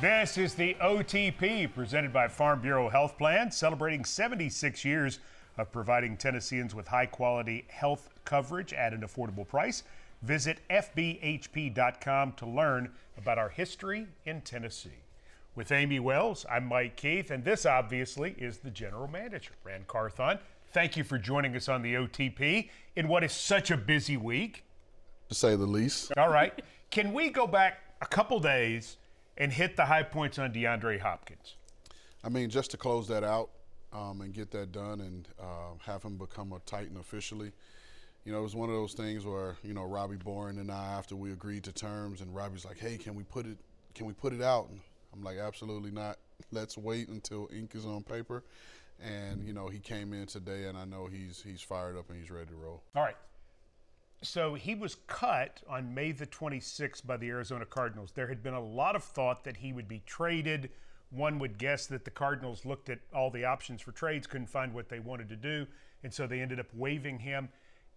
This 0.00 0.38
is 0.38 0.54
the 0.54 0.74
OTP 0.74 1.74
presented 1.74 2.12
by 2.12 2.28
Farm 2.28 2.60
Bureau 2.60 2.88
Health 2.88 3.18
Plan, 3.18 3.50
celebrating 3.50 4.04
76 4.04 4.84
years 4.84 5.18
of 5.56 5.72
providing 5.72 6.16
Tennesseans 6.16 6.72
with 6.72 6.86
high 6.86 7.06
quality 7.06 7.64
health 7.68 8.08
coverage 8.24 8.72
at 8.72 8.92
an 8.92 9.00
affordable 9.00 9.46
price. 9.46 9.82
Visit 10.22 10.60
FBHP.com 10.70 12.32
to 12.32 12.46
learn 12.46 12.92
about 13.16 13.38
our 13.38 13.48
history 13.48 14.06
in 14.24 14.40
Tennessee. 14.42 15.02
With 15.56 15.72
Amie 15.72 15.98
Wells, 15.98 16.46
I'm 16.48 16.66
Mike 16.66 16.94
Keith, 16.94 17.32
and 17.32 17.44
this 17.44 17.66
obviously 17.66 18.36
is 18.38 18.58
the 18.58 18.70
general 18.70 19.08
manager, 19.08 19.52
Ran 19.64 19.84
Carthon. 19.88 20.38
Thank 20.72 20.96
you 20.96 21.04
for 21.04 21.18
joining 21.18 21.56
us 21.56 21.68
on 21.68 21.82
the 21.82 21.94
OTP 21.94 22.68
in 22.94 23.08
what 23.08 23.24
is 23.24 23.32
such 23.32 23.70
a 23.70 23.76
busy 23.76 24.16
week. 24.16 24.64
To 25.30 25.34
say 25.34 25.56
the 25.56 25.66
least. 25.66 26.12
All 26.16 26.28
right. 26.28 26.60
Can 26.90 27.12
we 27.12 27.30
go 27.30 27.46
back 27.46 27.80
a 28.02 28.06
couple 28.06 28.38
days 28.38 28.98
and 29.36 29.52
hit 29.52 29.76
the 29.76 29.86
high 29.86 30.02
points 30.02 30.38
on 30.38 30.52
DeAndre 30.52 31.00
Hopkins? 31.00 31.56
I 32.22 32.28
mean, 32.28 32.50
just 32.50 32.70
to 32.72 32.76
close 32.76 33.08
that 33.08 33.24
out 33.24 33.50
um, 33.92 34.20
and 34.20 34.32
get 34.32 34.50
that 34.50 34.72
done 34.72 35.00
and 35.00 35.28
uh, 35.40 35.74
have 35.84 36.02
him 36.02 36.16
become 36.16 36.52
a 36.52 36.58
Titan 36.60 36.98
officially. 36.98 37.52
You 38.24 38.32
know, 38.32 38.40
it 38.40 38.42
was 38.42 38.54
one 38.54 38.68
of 38.68 38.74
those 38.74 38.92
things 38.92 39.24
where 39.24 39.56
you 39.62 39.72
know 39.72 39.84
Robbie 39.84 40.16
Boren 40.16 40.58
and 40.58 40.70
I, 40.70 40.92
after 40.92 41.16
we 41.16 41.32
agreed 41.32 41.64
to 41.64 41.72
terms, 41.72 42.20
and 42.20 42.34
Robbie's 42.34 42.64
like, 42.64 42.78
"Hey, 42.78 42.98
can 42.98 43.14
we 43.14 43.22
put 43.22 43.46
it? 43.46 43.56
Can 43.94 44.04
we 44.04 44.12
put 44.12 44.34
it 44.34 44.42
out?" 44.42 44.68
And 44.68 44.80
I'm 45.14 45.22
like, 45.22 45.38
"Absolutely 45.38 45.92
not. 45.92 46.18
Let's 46.50 46.78
wait 46.78 47.08
until 47.08 47.48
ink 47.52 47.74
is 47.74 47.86
on 47.86 48.02
paper." 48.02 48.44
And 49.00 49.44
you 49.44 49.52
know, 49.52 49.68
he 49.68 49.78
came 49.78 50.12
in 50.12 50.26
today, 50.26 50.64
and 50.64 50.76
I 50.76 50.84
know 50.84 51.06
he's 51.06 51.42
he's 51.42 51.62
fired 51.62 51.96
up 51.96 52.10
and 52.10 52.18
he's 52.18 52.30
ready 52.30 52.50
to 52.50 52.56
roll. 52.56 52.82
All 52.94 53.02
right. 53.02 53.16
So 54.22 54.54
he 54.54 54.74
was 54.74 54.96
cut 55.06 55.62
on 55.68 55.94
May 55.94 56.10
the 56.10 56.26
26th 56.26 57.06
by 57.06 57.16
the 57.16 57.28
Arizona 57.28 57.64
Cardinals. 57.64 58.10
There 58.12 58.26
had 58.26 58.42
been 58.42 58.54
a 58.54 58.60
lot 58.60 58.96
of 58.96 59.04
thought 59.04 59.44
that 59.44 59.58
he 59.58 59.72
would 59.72 59.86
be 59.86 60.02
traded. 60.06 60.70
One 61.10 61.38
would 61.38 61.56
guess 61.56 61.86
that 61.86 62.04
the 62.04 62.10
Cardinals 62.10 62.64
looked 62.64 62.90
at 62.90 62.98
all 63.14 63.30
the 63.30 63.44
options 63.44 63.80
for 63.80 63.92
trades, 63.92 64.26
couldn't 64.26 64.48
find 64.48 64.74
what 64.74 64.88
they 64.88 64.98
wanted 64.98 65.28
to 65.28 65.36
do, 65.36 65.66
and 66.02 66.12
so 66.12 66.26
they 66.26 66.40
ended 66.40 66.58
up 66.58 66.66
waiving 66.74 67.20
him. 67.20 67.48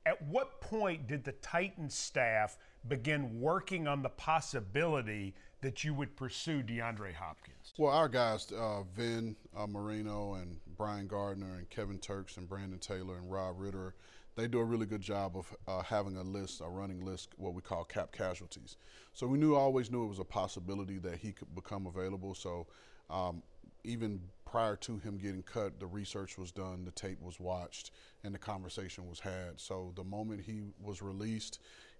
At 0.05 0.21
what 0.27 0.61
point 0.61 1.07
did 1.07 1.23
the 1.23 1.33
Titans 1.33 1.95
staff 1.95 2.57
begin 2.87 3.41
working 3.41 3.87
on 3.87 4.03
the 4.03 4.09
possibility 4.09 5.33
that 5.61 5.83
you 5.83 5.93
would 5.93 6.15
pursue 6.15 6.63
DeAndre 6.63 7.13
Hopkins? 7.13 7.73
Well, 7.77 7.93
our 7.93 8.09
guys, 8.09 8.51
uh, 8.51 8.83
Vin 8.95 9.35
uh, 9.55 9.67
Marino 9.67 10.33
and 10.33 10.57
Brian 10.75 11.07
Gardner 11.07 11.57
and 11.57 11.69
Kevin 11.69 11.99
Turks 11.99 12.37
and 12.37 12.49
Brandon 12.49 12.79
Taylor 12.79 13.17
and 13.17 13.31
Rob 13.31 13.55
Ritter, 13.59 13.95
they 14.35 14.47
do 14.47 14.59
a 14.59 14.63
really 14.63 14.85
good 14.85 15.01
job 15.01 15.37
of 15.37 15.55
uh, 15.67 15.83
having 15.83 16.17
a 16.17 16.23
list, 16.23 16.61
a 16.61 16.67
running 16.67 17.05
list, 17.05 17.29
what 17.37 17.53
we 17.53 17.61
call 17.61 17.83
cap 17.83 18.11
casualties. 18.11 18.77
So 19.13 19.27
we 19.27 19.37
knew, 19.37 19.55
always 19.55 19.91
knew 19.91 20.03
it 20.03 20.07
was 20.07 20.19
a 20.19 20.23
possibility 20.23 20.97
that 20.99 21.17
he 21.17 21.31
could 21.31 21.53
become 21.53 21.85
available. 21.85 22.33
So 22.33 22.67
um, 23.09 23.43
even 23.83 24.21
prior 24.45 24.75
to 24.77 24.97
him 24.97 25.17
getting 25.17 25.43
cut, 25.43 25.79
the 25.79 25.85
research 25.85 26.37
was 26.37 26.51
done, 26.51 26.85
the 26.85 26.91
tape 26.91 27.21
was 27.21 27.39
watched, 27.39 27.91
and 28.23 28.33
the 28.33 28.39
conversation 28.39 29.07
was 29.07 29.19
had. 29.19 29.57
So 29.59 29.91
the 29.95 30.03
moment 30.03 30.41
he 30.41 30.61
was 30.81 31.01
released, 31.01 31.59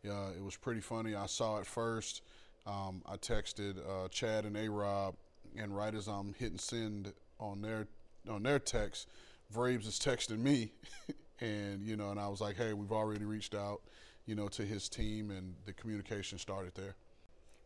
uh, 0.10 0.32
it 0.36 0.44
was 0.44 0.56
pretty 0.56 0.82
funny. 0.82 1.16
I 1.16 1.28
saw 1.28 1.60
it 1.60 1.66
first. 1.66 2.22
Um, 2.66 3.02
I 3.06 3.18
texted 3.18 3.78
uh, 3.78 4.08
Chad 4.10 4.46
and 4.46 4.56
A 4.56 4.70
Rob, 4.70 5.16
and 5.58 5.76
right 5.76 5.94
as 5.94 6.08
I'm 6.08 6.34
hitting 6.34 6.58
send 6.58 7.14
on 7.40 7.62
their 7.62 7.88
on 8.30 8.44
their 8.44 8.60
text, 8.60 9.08
Vrabes 9.54 9.88
is 9.88 10.00
texting 10.00 10.40
me, 10.40 10.72
and 11.42 11.86
you 11.86 11.98
know, 11.98 12.12
and 12.12 12.20
I 12.20 12.28
was 12.28 12.40
like, 12.40 12.56
hey, 12.56 12.74
we've 12.74 12.92
already 12.92 13.26
reached 13.26 13.56
out, 13.56 13.82
you 14.26 14.36
know, 14.36 14.48
to 14.50 14.64
his 14.64 14.88
team, 14.90 15.32
and 15.32 15.56
the 15.66 15.74
communication 15.74 16.38
started 16.38 16.74
there. 16.76 16.96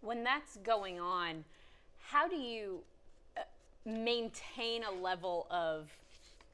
When 0.01 0.23
that's 0.23 0.57
going 0.57 0.99
on, 0.99 1.43
how 1.99 2.27
do 2.27 2.37
you 2.37 2.79
uh, 3.37 3.41
maintain 3.85 4.83
a 4.83 4.91
level 4.91 5.47
of 5.51 5.89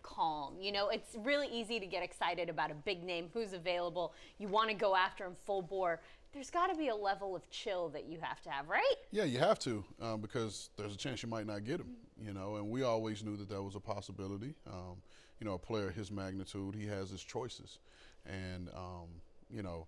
calm? 0.01 0.55
You 0.59 0.71
know, 0.71 0.89
it's 0.89 1.15
really 1.19 1.47
easy 1.47 1.79
to 1.79 1.85
get 1.85 2.01
excited 2.01 2.49
about 2.49 2.71
a 2.71 2.75
big 2.75 3.03
name 3.03 3.29
who's 3.33 3.53
available. 3.53 4.13
You 4.39 4.47
want 4.47 4.69
to 4.69 4.75
go 4.75 4.95
after 4.95 5.25
him 5.25 5.35
full 5.45 5.61
bore. 5.61 5.99
There's 6.33 6.49
got 6.49 6.67
to 6.67 6.75
be 6.75 6.87
a 6.87 6.95
level 6.95 7.35
of 7.35 7.49
chill 7.49 7.89
that 7.89 8.05
you 8.05 8.19
have 8.21 8.41
to 8.43 8.49
have, 8.49 8.69
right? 8.69 8.95
Yeah, 9.11 9.25
you 9.25 9.37
have 9.39 9.59
to 9.59 9.83
um, 10.01 10.21
because 10.21 10.69
there's 10.77 10.93
a 10.93 10.97
chance 10.97 11.21
you 11.21 11.29
might 11.29 11.45
not 11.45 11.65
get 11.65 11.79
him. 11.79 11.95
You 12.23 12.33
know, 12.33 12.55
and 12.55 12.69
we 12.69 12.83
always 12.83 13.23
knew 13.23 13.35
that 13.37 13.49
that 13.49 13.61
was 13.61 13.75
a 13.75 13.79
possibility. 13.79 14.55
Um, 14.67 15.01
you 15.39 15.45
know, 15.45 15.53
a 15.53 15.59
player 15.59 15.89
his 15.89 16.11
magnitude, 16.11 16.75
he 16.75 16.85
has 16.85 17.09
his 17.09 17.21
choices, 17.21 17.79
and 18.25 18.69
um, 18.75 19.07
you 19.49 19.63
know, 19.63 19.87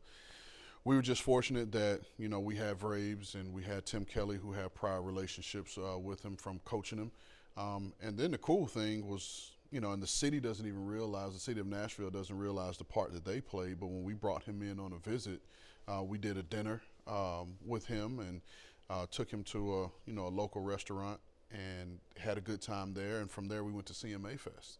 we 0.83 0.95
were 0.95 1.01
just 1.01 1.21
fortunate 1.21 1.71
that 1.71 2.01
you 2.17 2.27
know 2.27 2.39
we 2.39 2.55
had 2.55 2.79
Vrabes 2.79 3.35
and 3.35 3.53
we 3.53 3.63
had 3.63 3.85
Tim 3.85 4.03
Kelly 4.03 4.37
who 4.37 4.51
had 4.51 4.73
prior 4.73 5.01
relationships 5.01 5.77
uh, 5.77 5.97
with 5.97 6.25
him 6.25 6.35
from 6.35 6.59
coaching 6.65 6.97
him, 6.97 7.11
um, 7.55 7.93
and 8.01 8.17
then 8.17 8.31
the 8.31 8.37
cool 8.39 8.65
thing 8.65 9.07
was 9.07 9.51
you 9.73 9.81
know, 9.81 9.91
and 9.91 10.03
the 10.03 10.07
city 10.07 10.39
doesn't 10.39 10.67
even 10.67 10.85
realize, 10.85 11.33
the 11.33 11.39
city 11.39 11.59
of 11.59 11.65
Nashville 11.65 12.11
doesn't 12.11 12.37
realize 12.37 12.77
the 12.77 12.83
part 12.83 13.11
that 13.11 13.25
they 13.25 13.41
played. 13.41 13.79
But 13.79 13.87
when 13.87 14.03
we 14.03 14.13
brought 14.13 14.43
him 14.43 14.61
in 14.61 14.79
on 14.79 14.93
a 14.93 15.09
visit, 15.09 15.41
uh, 15.88 16.03
we 16.03 16.17
did 16.17 16.38
a 16.38 16.44
dinner 16.44 16.81
um, 17.07 17.55
with 17.66 17.85
him 17.85 18.19
and 18.19 18.41
uh, 18.89 19.05
took 19.11 19.29
him 19.31 19.44
to 19.45 19.57
a, 19.83 19.91
you 20.05 20.13
know, 20.13 20.27
a 20.27 20.29
local 20.29 20.61
restaurant 20.61 21.19
and 21.51 21.99
had 22.17 22.38
a 22.38 22.41
good 22.41 22.61
time 22.61 22.94
there. 22.94 23.19
And 23.19 23.29
from 23.29 23.47
there, 23.47 23.63
we 23.63 23.71
went 23.71 23.85
to 23.88 23.93
CMA 23.93 24.39
Fest. 24.39 24.79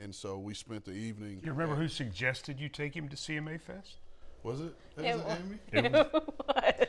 And 0.00 0.14
so 0.14 0.38
we 0.38 0.54
spent 0.54 0.84
the 0.84 0.92
evening. 0.92 1.40
You 1.44 1.52
remember 1.52 1.74
who 1.74 1.88
suggested 1.88 2.60
you 2.60 2.68
take 2.68 2.94
him 2.94 3.08
to 3.08 3.16
CMA 3.16 3.60
Fest? 3.60 3.96
Was 4.44 4.60
it? 4.60 4.74
Was 4.96 5.04
It 5.04 5.16
it. 5.16 5.26
Amie? 5.26 5.58
It 5.72 5.92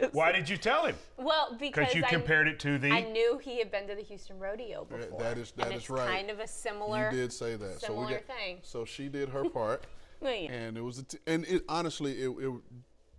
was- 0.01 0.09
Why 0.13 0.31
did 0.31 0.47
you 0.47 0.57
tell 0.57 0.85
him? 0.85 0.95
Well, 1.17 1.55
because 1.59 1.87
Because 1.87 1.95
you 1.95 2.03
I, 2.05 2.09
compared 2.09 2.47
it 2.47 2.59
to 2.59 2.77
the. 2.77 2.91
I 2.91 3.01
knew 3.01 3.39
he 3.39 3.57
had 3.57 3.71
been 3.71 3.87
to 3.87 3.95
the 3.95 4.03
Houston 4.03 4.37
Rodeo 4.39 4.85
before. 4.85 5.19
that 5.19 5.37
is- 5.39 5.51
that 5.53 5.65
and 5.67 5.75
is 5.75 5.81
it's 5.81 5.89
right. 5.89 6.07
kind 6.07 6.29
of 6.29 6.39
a 6.39 6.47
similar. 6.47 7.09
You 7.11 7.17
did 7.17 7.33
say 7.33 7.55
that. 7.55 7.81
so 7.81 7.87
we 7.93 7.95
similar 7.95 8.09
got, 8.11 8.25
thing. 8.37 8.57
So 8.61 8.85
she 8.85 9.09
did 9.09 9.29
her 9.29 9.49
part. 9.49 9.85
Well, 10.21 10.33
yeah. 10.35 10.51
And 10.51 10.77
it 10.77 10.81
was, 10.81 10.99
a 10.99 11.03
t- 11.03 11.17
and 11.25 11.45
it 11.45 11.63
honestly, 11.67 12.21
it, 12.21 12.29
it 12.29 12.51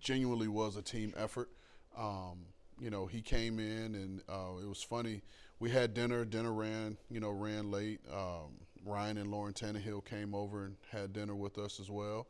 genuinely 0.01 0.47
was 0.47 0.75
a 0.75 0.81
team 0.81 1.13
effort. 1.15 1.49
Um, 1.97 2.45
you 2.79 2.89
know, 2.89 3.05
he 3.05 3.21
came 3.21 3.59
in 3.59 3.95
and 3.95 4.21
uh, 4.27 4.57
it 4.61 4.67
was 4.67 4.83
funny. 4.83 5.21
We 5.59 5.69
had 5.69 5.93
dinner. 5.93 6.25
Dinner 6.25 6.51
ran, 6.51 6.97
you 7.09 7.19
know, 7.19 7.29
ran 7.29 7.69
late. 7.69 8.01
Um, 8.11 8.57
Ryan 8.83 9.17
and 9.17 9.31
Lauren 9.31 9.53
Tannehill 9.53 10.03
came 10.03 10.33
over 10.33 10.65
and 10.65 10.75
had 10.91 11.13
dinner 11.13 11.35
with 11.35 11.57
us 11.59 11.79
as 11.79 11.89
well. 11.89 12.27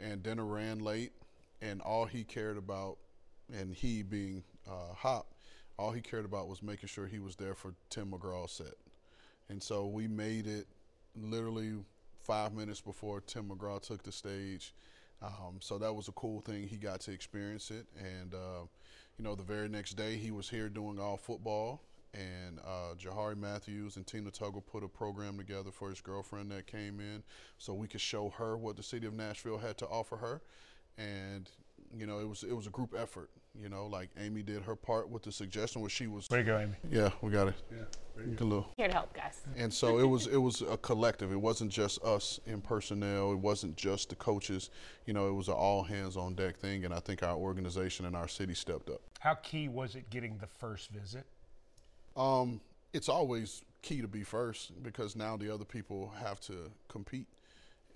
And 0.00 0.22
dinner 0.22 0.46
ran 0.46 0.78
late. 0.78 1.12
And 1.60 1.82
all 1.82 2.06
he 2.06 2.24
cared 2.24 2.56
about, 2.56 2.96
and 3.52 3.74
he 3.74 4.02
being 4.02 4.42
uh, 4.66 4.94
Hop, 4.94 5.34
all 5.76 5.92
he 5.92 6.00
cared 6.00 6.24
about 6.24 6.48
was 6.48 6.62
making 6.62 6.88
sure 6.88 7.06
he 7.06 7.18
was 7.18 7.36
there 7.36 7.54
for 7.54 7.74
Tim 7.90 8.12
McGraw's 8.12 8.52
set. 8.52 8.74
And 9.50 9.62
so 9.62 9.86
we 9.86 10.08
made 10.08 10.46
it 10.46 10.66
literally 11.14 11.72
five 12.22 12.54
minutes 12.54 12.80
before 12.80 13.20
Tim 13.20 13.50
McGraw 13.50 13.82
took 13.82 14.02
the 14.02 14.12
stage. 14.12 14.72
Um, 15.22 15.58
so 15.60 15.78
that 15.78 15.94
was 15.94 16.08
a 16.08 16.12
cool 16.12 16.40
thing. 16.40 16.66
He 16.66 16.76
got 16.76 17.00
to 17.00 17.12
experience 17.12 17.70
it. 17.70 17.86
And, 17.98 18.34
uh, 18.34 18.64
you 19.18 19.24
know, 19.24 19.34
the 19.34 19.42
very 19.42 19.68
next 19.68 19.94
day 19.94 20.16
he 20.16 20.30
was 20.30 20.48
here 20.48 20.68
doing 20.68 20.98
all 20.98 21.16
football. 21.16 21.82
And 22.12 22.58
uh, 22.60 22.94
Jahari 22.98 23.36
Matthews 23.36 23.96
and 23.96 24.06
Tina 24.06 24.30
Tuggle 24.30 24.64
put 24.66 24.82
a 24.82 24.88
program 24.88 25.36
together 25.36 25.70
for 25.70 25.90
his 25.90 26.00
girlfriend 26.00 26.50
that 26.50 26.66
came 26.66 26.98
in 26.98 27.22
so 27.58 27.72
we 27.72 27.86
could 27.86 28.00
show 28.00 28.30
her 28.30 28.56
what 28.56 28.76
the 28.76 28.82
city 28.82 29.06
of 29.06 29.14
Nashville 29.14 29.58
had 29.58 29.76
to 29.78 29.86
offer 29.86 30.16
her. 30.16 30.42
And, 30.98 31.48
you 31.96 32.06
know, 32.06 32.20
it 32.20 32.28
was 32.28 32.42
it 32.42 32.52
was 32.54 32.66
a 32.66 32.70
group 32.70 32.94
effort. 32.96 33.30
You 33.60 33.68
know, 33.68 33.86
like 33.86 34.10
Amie 34.18 34.42
did 34.42 34.62
her 34.62 34.76
part 34.76 35.10
with 35.10 35.24
the 35.24 35.32
suggestion 35.32 35.80
where 35.80 35.90
she 35.90 36.06
was. 36.06 36.30
Way 36.30 36.38
to 36.38 36.44
go, 36.44 36.56
Amie. 36.56 36.76
Yeah, 36.90 37.10
we 37.20 37.30
got 37.30 37.48
it. 37.48 37.54
Yeah, 37.70 38.24
a 38.40 38.44
little. 38.44 38.68
Here 38.76 38.86
to 38.86 38.94
help, 38.94 39.12
guys. 39.12 39.42
And 39.56 39.72
so 39.72 39.98
it 39.98 40.04
was 40.04 40.26
it 40.26 40.36
was 40.36 40.62
a 40.62 40.76
collective. 40.76 41.32
It 41.32 41.40
wasn't 41.40 41.72
just 41.72 42.02
us 42.04 42.38
in 42.46 42.60
personnel. 42.60 43.32
It 43.32 43.38
wasn't 43.38 43.76
just 43.76 44.10
the 44.10 44.14
coaches. 44.14 44.70
You 45.06 45.14
know, 45.14 45.28
it 45.28 45.34
was 45.34 45.48
an 45.48 45.54
all 45.54 45.82
hands 45.82 46.16
on 46.16 46.34
deck 46.34 46.58
thing. 46.58 46.84
And 46.84 46.94
I 46.94 47.00
think 47.00 47.22
our 47.22 47.36
organization 47.36 48.06
and 48.06 48.14
our 48.14 48.28
city 48.28 48.54
stepped 48.54 48.88
up. 48.88 49.00
How 49.18 49.34
key 49.34 49.68
was 49.68 49.96
it 49.96 50.10
getting 50.10 50.38
the 50.38 50.46
first 50.46 50.90
visit? 50.90 51.24
Um, 52.16 52.60
it's 52.92 53.08
always 53.08 53.62
key 53.82 54.00
to 54.00 54.08
be 54.08 54.22
first 54.22 54.82
because 54.82 55.16
now 55.16 55.36
the 55.36 55.52
other 55.52 55.64
people 55.64 56.12
have 56.20 56.40
to 56.40 56.70
compete. 56.88 57.26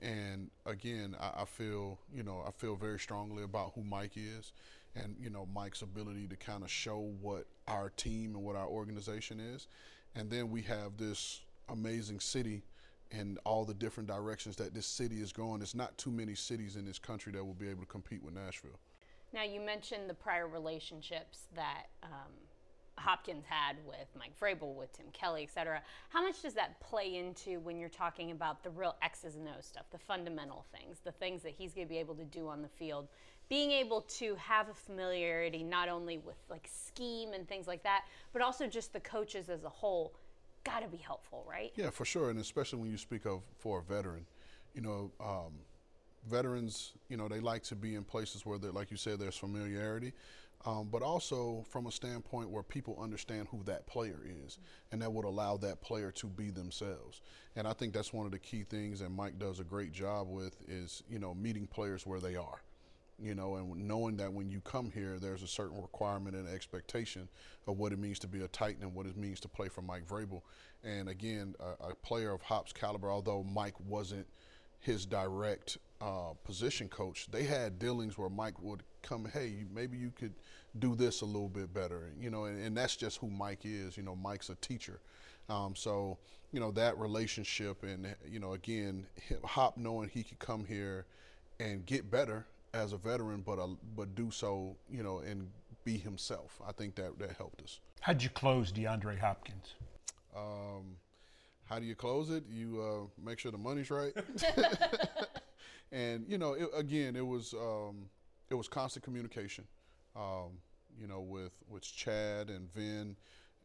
And 0.05 0.51
again, 0.67 1.17
I, 1.19 1.43
I 1.43 1.45
feel 1.47 1.99
you 2.15 2.23
know 2.23 2.45
I 2.47 2.51
feel 2.51 2.77
very 2.77 2.99
strongly 2.99 3.43
about 3.43 3.73
who 3.75 3.83
Mike 3.83 4.13
is, 4.17 4.53
and 4.95 5.17
you 5.19 5.31
know 5.31 5.49
Mike's 5.55 5.83
ability 5.83 6.29
to 6.29 6.37
kind 6.37 6.63
of 6.63 6.71
show 6.71 7.15
what 7.21 7.47
our 7.67 7.89
team 7.89 8.35
and 8.35 8.45
what 8.45 8.55
our 8.55 8.67
organization 8.67 9.41
is, 9.41 9.67
and 10.15 10.31
then 10.31 10.51
we 10.51 10.61
have 10.63 10.99
this 10.99 11.41
amazing 11.71 12.21
city 12.21 12.63
and 13.11 13.39
all 13.45 13.65
the 13.65 13.75
different 13.75 14.09
directions 14.09 14.57
that 14.57 14.75
this 14.75 14.87
city 14.87 15.21
is 15.23 15.33
going. 15.33 15.63
It's 15.63 15.75
not 15.75 15.97
too 15.97 16.11
many 16.11 16.35
cities 16.35 16.77
in 16.77 16.85
this 16.85 16.99
country 16.99 17.33
that 17.33 17.45
will 17.45 17.55
be 17.55 17.69
able 17.69 17.81
to 17.81 17.87
compete 17.87 18.23
with 18.23 18.35
Nashville. 18.35 18.79
Now, 19.33 19.43
you 19.43 19.61
mentioned 19.61 20.09
the 20.09 20.15
prior 20.15 20.47
relationships 20.47 21.47
that 21.55 21.87
um, 22.03 22.33
Hopkins 22.97 23.45
had 23.49 23.77
with 23.87 24.07
Mike 24.19 24.33
Vrabel, 24.41 24.75
with 24.75 24.93
Tim 24.93 25.07
Kelly, 25.13 25.43
et 25.43 25.53
cetera. 25.53 25.83
How 26.09 26.23
much 26.23 26.43
does 26.43 26.55
that 26.55 26.81
play 26.81 27.17
into 27.17 27.61
when 27.61 27.79
you're 27.79 27.89
talking 27.89 28.31
about 28.31 28.63
the 28.63 28.71
real 28.71 28.97
X's 29.03 29.37
and 29.37 29.49
O's 29.49 29.67
stuff, 29.67 29.85
the 29.91 29.99
fundamental 29.99 30.65
things, 30.73 30.99
the 31.05 31.13
things 31.13 31.43
that 31.43 31.53
he's 31.53 31.73
going 31.75 31.87
to 31.87 31.93
be 31.93 31.99
able 31.99 32.15
to 32.15 32.25
do 32.25 32.49
on 32.49 32.63
the 32.63 32.69
field? 32.69 33.09
Being 33.49 33.73
able 33.73 34.03
to 34.03 34.35
have 34.37 34.69
a 34.69 34.75
familiarity 34.75 35.63
not 35.63 35.89
only 35.89 36.19
with 36.19 36.37
like 36.49 36.69
scheme 36.73 37.35
and 37.35 37.47
things 37.47 37.67
like 37.67 37.83
that, 37.83 38.05
but 38.33 38.41
also 38.41 38.67
just 38.67 38.93
the 38.93 39.01
coaches 39.01 39.51
as 39.51 39.65
a 39.65 39.69
whole, 39.69 40.15
got 40.65 40.81
to 40.81 40.89
be 40.89 40.97
helpful, 40.97 41.45
right? 41.49 41.73
Yeah, 41.77 41.91
for 41.91 42.05
sure, 42.05 42.31
and 42.31 42.41
especially 42.41 42.79
when 42.79 42.91
you 42.91 42.97
speak 42.97 43.27
of 43.27 43.43
for 43.59 43.81
a 43.81 43.83
veteran, 43.83 44.25
you 44.75 44.81
know, 44.81 45.11
um, 45.21 45.53
veterans, 46.27 46.93
you 47.11 47.19
know, 47.19 47.29
they 47.29 47.41
like 47.41 47.63
to 47.65 47.75
be 47.75 47.97
in 47.97 48.03
places 48.03 48.47
where, 48.47 48.57
they, 48.57 48.69
like 48.69 48.91
you 48.91 48.97
said, 48.97 49.19
there's 49.19 49.37
familiarity 49.37 50.15
um, 50.67 50.89
but 50.91 51.03
also 51.03 51.65
from 51.69 51.87
a 51.87 51.93
standpoint 51.93 52.49
where 52.49 52.63
people 52.63 52.99
understand 53.01 53.49
who 53.51 53.63
that 53.65 53.87
player 53.87 54.21
is, 54.47 54.59
and 54.93 55.03
that 55.03 55.13
would 55.13 55.27
allow 55.27 55.57
that 55.59 55.83
player 55.83 56.11
to 56.13 56.27
be 56.27 56.51
themselves. 56.51 57.21
And 57.57 57.69
I 57.69 57.75
think 57.75 57.93
that's 57.93 58.13
one 58.13 58.25
of 58.27 58.33
the 58.33 58.39
key 58.39 58.63
things 58.63 59.01
that 59.01 59.11
Mike 59.11 59.39
does 59.39 59.61
a 59.61 59.65
great 59.65 59.93
job 59.93 60.29
with 60.29 60.57
is 60.67 61.03
you 61.09 61.19
know 61.19 61.35
meeting 61.35 61.67
players 61.67 62.07
where 62.07 62.21
they 62.21 62.37
are. 62.37 62.63
You 63.17 63.37
know, 63.37 63.55
and 63.55 63.87
knowing 63.87 64.17
that 64.17 64.33
when 64.33 64.51
you 64.51 64.61
come 64.63 64.91
here, 64.91 65.19
there's 65.21 65.45
a 65.45 65.47
certain 65.47 65.81
requirement 65.81 66.35
and 66.35 66.49
expectation 66.49 67.29
of 67.69 67.79
what 67.79 67.93
it 67.93 67.99
means 68.01 68.19
to 68.21 68.27
be 68.27 68.43
a 68.43 68.49
Titan 68.49 68.83
and 68.83 68.93
what 68.93 69.07
it 69.07 69.17
means 69.17 69.39
to 69.41 69.49
play 69.49 69.69
for 69.69 69.83
Mike 69.83 70.05
Vrabel. 70.09 70.43
And 70.83 71.09
again, 71.09 71.55
a, 71.61 71.91
a 71.91 71.95
player 71.95 72.33
of 72.33 72.43
Hop's 72.43 72.73
caliber, 72.73 73.13
although 73.13 73.45
Mike 73.45 73.79
wasn't 73.87 74.27
his 74.85 75.07
direct 75.07 75.79
uh, 76.01 76.35
position 76.45 76.89
coach, 76.89 77.27
they 77.31 77.45
had 77.45 77.79
dealings 77.79 78.19
where 78.19 78.29
Mike 78.29 78.61
would 78.63 78.83
come, 79.03 79.27
hey, 79.33 79.65
maybe 79.75 79.97
you 79.97 80.13
could 80.15 80.35
do 80.79 80.95
this 80.95 81.23
a 81.23 81.25
little 81.25 81.49
bit 81.49 81.73
better, 81.73 82.13
you 82.21 82.31
know, 82.31 82.45
and, 82.45 82.63
and 82.63 82.77
that's 82.77 82.97
just 82.97 83.19
who 83.19 83.31
Mike 83.31 83.61
is. 83.65 83.97
You 83.97 84.03
know, 84.03 84.15
Mike's 84.15 84.51
a 84.51 84.57
teacher. 84.57 85.01
Um, 85.49 85.75
so, 85.75 86.19
you 86.53 86.61
know, 86.61 86.71
that 86.73 86.99
relationship 86.99 87.83
and, 87.83 88.15
you 88.29 88.41
know, 88.41 88.53
again, 88.53 89.07
Hop 89.45 89.77
knowing 89.77 90.09
he 90.09 90.23
could 90.23 90.39
come 90.39 90.65
here 90.65 91.07
and 91.61 91.87
get 91.87 92.11
better 92.11 92.45
as 92.75 92.93
a 92.93 92.97
veteran, 92.97 93.43
but, 93.45 93.59
uh, 93.59 93.69
but 93.97 94.15
do 94.15 94.31
so, 94.31 94.77
you 94.91 95.03
know, 95.03 95.19
and 95.19 95.49
be 95.85 95.97
himself. 95.97 96.61
I 96.67 96.73
think 96.73 96.95
that, 96.97 97.19
that 97.19 97.37
helped 97.37 97.63
us. 97.63 97.81
How'd 98.01 98.23
you 98.23 98.29
close 98.29 98.73
DeAndre 98.73 99.19
Hopkins? 99.19 99.75
Um, 100.37 100.97
how 101.67 101.79
do 101.79 101.87
you 101.87 101.95
close 101.95 102.31
it? 102.31 102.45
You 102.49 102.81
uh, 102.81 103.23
make 103.25 103.39
sure 103.39 103.53
the 103.53 103.59
money's 103.59 103.91
right. 103.91 104.13
and 105.93 106.25
you 106.29 106.39
know, 106.39 106.55
it, 106.55 106.69
again, 106.77 107.17
it 107.17 107.27
was 107.27 107.55
um, 107.55 108.11
it 108.51 108.55
was 108.55 108.69
constant 108.69 109.05
communication. 109.05 109.65
Um, 110.17 110.59
you 111.01 111.07
know, 111.07 111.21
with 111.21 111.53
with 111.69 111.83
Chad 111.83 112.51
and 112.51 112.73
Vin 112.73 113.17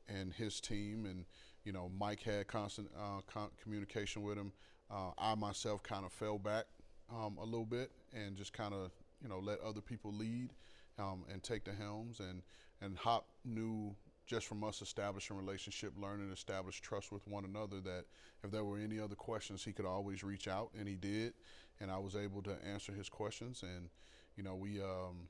and 0.07 0.33
his 0.33 0.59
team, 0.59 1.05
and 1.05 1.25
you 1.63 1.71
know, 1.71 1.91
Mike 1.99 2.23
had 2.23 2.47
constant 2.47 2.89
uh, 2.97 3.21
con- 3.31 3.51
communication 3.61 4.23
with 4.23 4.37
him. 4.37 4.51
Uh, 4.91 5.11
I 5.17 5.35
myself 5.35 5.83
kind 5.83 6.05
of 6.05 6.11
fell 6.11 6.39
back 6.39 6.65
um, 7.13 7.37
a 7.39 7.45
little 7.45 7.65
bit 7.65 7.91
and 8.13 8.35
just 8.35 8.53
kind 8.53 8.73
of 8.73 8.91
you 9.21 9.29
know 9.29 9.39
let 9.39 9.59
other 9.61 9.81
people 9.81 10.11
lead 10.11 10.49
um, 10.97 11.25
and 11.31 11.43
take 11.43 11.65
the 11.65 11.73
helms. 11.73 12.19
And 12.19 12.41
and 12.81 12.97
Hop 12.97 13.27
knew 13.45 13.95
just 14.29 14.45
from 14.45 14.63
us 14.63 14.81
establishing 14.83 15.35
relationship, 15.35 15.91
learning, 15.99 16.31
establish 16.31 16.79
trust 16.81 17.11
with 17.11 17.27
one 17.27 17.45
another, 17.45 17.81
that 17.81 18.05
if 18.43 18.51
there 18.51 18.63
were 18.63 18.77
any 18.77 18.99
other 18.99 19.15
questions, 19.15 19.63
he 19.63 19.73
could 19.73 19.87
always 19.87 20.23
reach 20.23 20.47
out, 20.47 20.69
and 20.77 20.87
he 20.87 20.95
did, 20.95 21.33
and 21.81 21.89
I 21.89 21.97
was 21.97 22.15
able 22.15 22.43
to 22.43 22.55
answer 22.63 22.93
his 22.93 23.09
questions, 23.09 23.63
and 23.63 23.89
you 24.37 24.43
know 24.43 24.53
we, 24.53 24.79
um, 24.81 25.27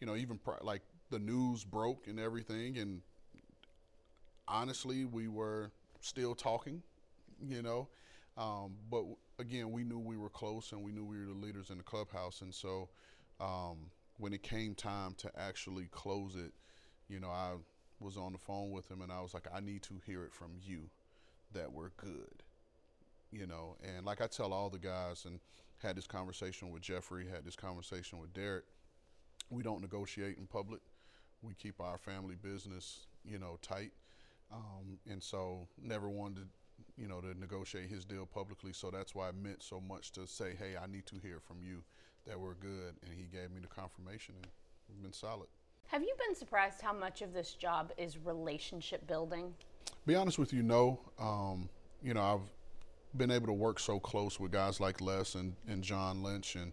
you 0.00 0.06
know, 0.06 0.16
even 0.16 0.38
like 0.60 0.82
the 1.10 1.18
news 1.18 1.64
broke 1.64 2.08
and 2.08 2.20
everything, 2.20 2.76
and 2.76 3.00
honestly, 4.46 5.06
we 5.06 5.28
were 5.28 5.72
still 6.02 6.34
talking, 6.34 6.82
you 7.48 7.62
know, 7.62 7.88
um, 8.36 8.74
but 8.90 9.04
again, 9.38 9.72
we 9.72 9.82
knew 9.82 9.98
we 9.98 10.18
were 10.18 10.28
close, 10.28 10.72
and 10.72 10.82
we 10.82 10.92
knew 10.92 11.06
we 11.06 11.18
were 11.18 11.32
the 11.32 11.46
leaders 11.46 11.70
in 11.70 11.78
the 11.78 11.84
clubhouse, 11.84 12.42
and 12.42 12.54
so 12.54 12.90
um, 13.40 13.78
when 14.18 14.34
it 14.34 14.42
came 14.42 14.74
time 14.74 15.14
to 15.16 15.30
actually 15.38 15.86
close 15.90 16.36
it, 16.36 16.52
you 17.08 17.18
know, 17.18 17.28
I 17.28 17.52
was 18.00 18.16
on 18.16 18.32
the 18.32 18.38
phone 18.38 18.70
with 18.70 18.90
him 18.90 19.00
and 19.00 19.12
I 19.12 19.20
was 19.20 19.34
like, 19.34 19.46
I 19.54 19.60
need 19.60 19.82
to 19.84 20.00
hear 20.04 20.24
it 20.24 20.32
from 20.32 20.52
you 20.62 20.90
that 21.52 21.72
we're 21.72 21.90
good. 21.96 22.42
You 23.32 23.46
know, 23.46 23.76
and 23.82 24.06
like 24.06 24.20
I 24.20 24.26
tell 24.26 24.52
all 24.52 24.70
the 24.70 24.78
guys 24.78 25.24
and 25.24 25.40
had 25.82 25.96
this 25.96 26.06
conversation 26.06 26.70
with 26.70 26.82
Jeffrey, 26.82 27.26
had 27.26 27.44
this 27.44 27.56
conversation 27.56 28.18
with 28.18 28.32
Derek, 28.32 28.64
we 29.50 29.62
don't 29.62 29.80
negotiate 29.80 30.38
in 30.38 30.46
public. 30.46 30.80
We 31.42 31.54
keep 31.54 31.80
our 31.80 31.98
family 31.98 32.36
business, 32.40 33.06
you 33.24 33.38
know, 33.38 33.58
tight. 33.62 33.92
Um, 34.52 34.98
and 35.10 35.22
so 35.22 35.66
never 35.82 36.08
wanted 36.08 36.48
you 36.96 37.08
know, 37.08 37.20
to 37.20 37.38
negotiate 37.38 37.88
his 37.88 38.04
deal 38.04 38.26
publicly. 38.26 38.72
So 38.72 38.90
that's 38.90 39.14
why 39.14 39.28
it 39.28 39.34
meant 39.34 39.62
so 39.62 39.80
much 39.80 40.12
to 40.12 40.26
say, 40.26 40.54
hey, 40.58 40.76
I 40.82 40.86
need 40.86 41.06
to 41.06 41.16
hear 41.22 41.40
from 41.40 41.58
you 41.62 41.82
that 42.26 42.38
we're 42.38 42.54
good. 42.54 42.94
And 43.02 43.12
he 43.14 43.24
gave 43.24 43.50
me 43.50 43.60
the 43.60 43.68
confirmation 43.68 44.34
and 44.36 44.46
we've 44.88 45.02
been 45.02 45.12
solid. 45.12 45.48
Have 45.88 46.02
you 46.02 46.14
been 46.26 46.34
surprised 46.34 46.80
how 46.80 46.92
much 46.92 47.22
of 47.22 47.32
this 47.32 47.54
job 47.54 47.92
is 47.96 48.18
relationship 48.18 49.06
building? 49.06 49.54
Be 50.04 50.16
honest 50.16 50.38
with 50.38 50.52
you, 50.52 50.62
no. 50.62 50.98
Um, 51.18 51.68
you 52.02 52.12
know, 52.12 52.22
I've 52.22 53.18
been 53.18 53.30
able 53.30 53.46
to 53.46 53.52
work 53.52 53.78
so 53.78 54.00
close 54.00 54.40
with 54.40 54.50
guys 54.50 54.80
like 54.80 55.00
Les 55.00 55.36
and, 55.36 55.54
and 55.68 55.82
John 55.82 56.24
Lynch 56.24 56.56
and, 56.56 56.72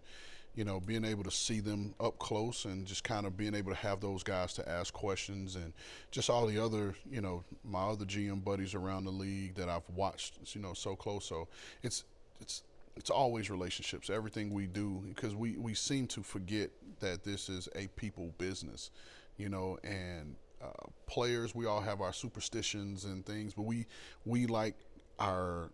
you 0.56 0.64
know, 0.64 0.80
being 0.80 1.06
able 1.06 1.24
to 1.24 1.32
see 1.32 1.60
them 1.60 1.94
up 2.00 2.18
close 2.18 2.66
and 2.66 2.88
just 2.88 3.04
kind 3.04 3.28
of 3.28 3.38
being 3.38 3.54
able 3.54 3.72
to 3.72 3.78
have 3.78 4.00
those 4.00 4.24
guys 4.24 4.54
to 4.54 4.68
ask 4.68 4.92
questions 4.94 5.56
and 5.56 5.74
just 6.10 6.30
all 6.30 6.48
the 6.48 6.58
other, 6.58 6.96
you 7.10 7.22
know, 7.22 7.44
my 7.64 7.84
other 7.84 8.06
GM 8.06 8.44
buddies 8.44 8.74
around 8.74 9.06
the 9.06 9.12
league 9.12 9.54
that 9.56 9.70
I've 9.70 9.88
watched, 9.96 10.56
you 10.56 10.62
know, 10.62 10.74
so 10.74 10.96
close. 10.96 11.24
So 11.26 11.48
it's, 11.84 12.04
it's, 12.42 12.64
it's 12.96 13.10
always 13.10 13.50
relationships. 13.50 14.10
Everything 14.10 14.54
we 14.54 14.68
do 14.68 15.04
because 15.08 15.36
we, 15.36 15.58
we 15.58 15.74
seem 15.74 16.08
to 16.08 16.24
forget 16.24 16.70
that 17.00 17.24
this 17.24 17.50
is 17.50 17.68
a 17.76 17.88
people 17.88 18.34
business 18.38 18.92
you 19.38 19.50
know 19.50 19.78
and 19.84 20.36
uh, 20.62 20.70
players 21.08 21.54
we 21.54 21.66
all 21.66 21.82
have 21.82 22.02
our 22.02 22.14
superstitions 22.14 23.06
and 23.06 23.26
things 23.26 23.54
but 23.54 23.64
we 23.64 23.86
we 24.26 24.46
like 24.46 24.76
our 25.20 25.72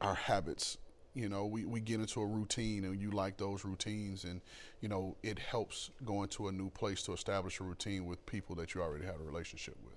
our 0.00 0.14
habits 0.14 0.78
you 1.14 1.28
know 1.28 1.46
we, 1.46 1.64
we 1.64 1.80
get 1.80 2.00
into 2.00 2.20
a 2.20 2.26
routine 2.26 2.84
and 2.84 3.00
you 3.00 3.10
like 3.10 3.36
those 3.36 3.64
routines 3.64 4.24
and 4.24 4.40
you 4.80 4.88
know 4.88 5.16
it 5.22 5.38
helps 5.38 5.90
going 6.04 6.28
to 6.28 6.48
a 6.48 6.52
new 6.52 6.70
place 6.70 7.02
to 7.02 7.12
establish 7.12 7.60
a 7.60 7.64
routine 7.64 8.06
with 8.06 8.24
people 8.26 8.54
that 8.54 8.74
you 8.74 8.80
already 8.80 9.04
have 9.04 9.20
a 9.20 9.24
relationship 9.24 9.76
with. 9.84 9.94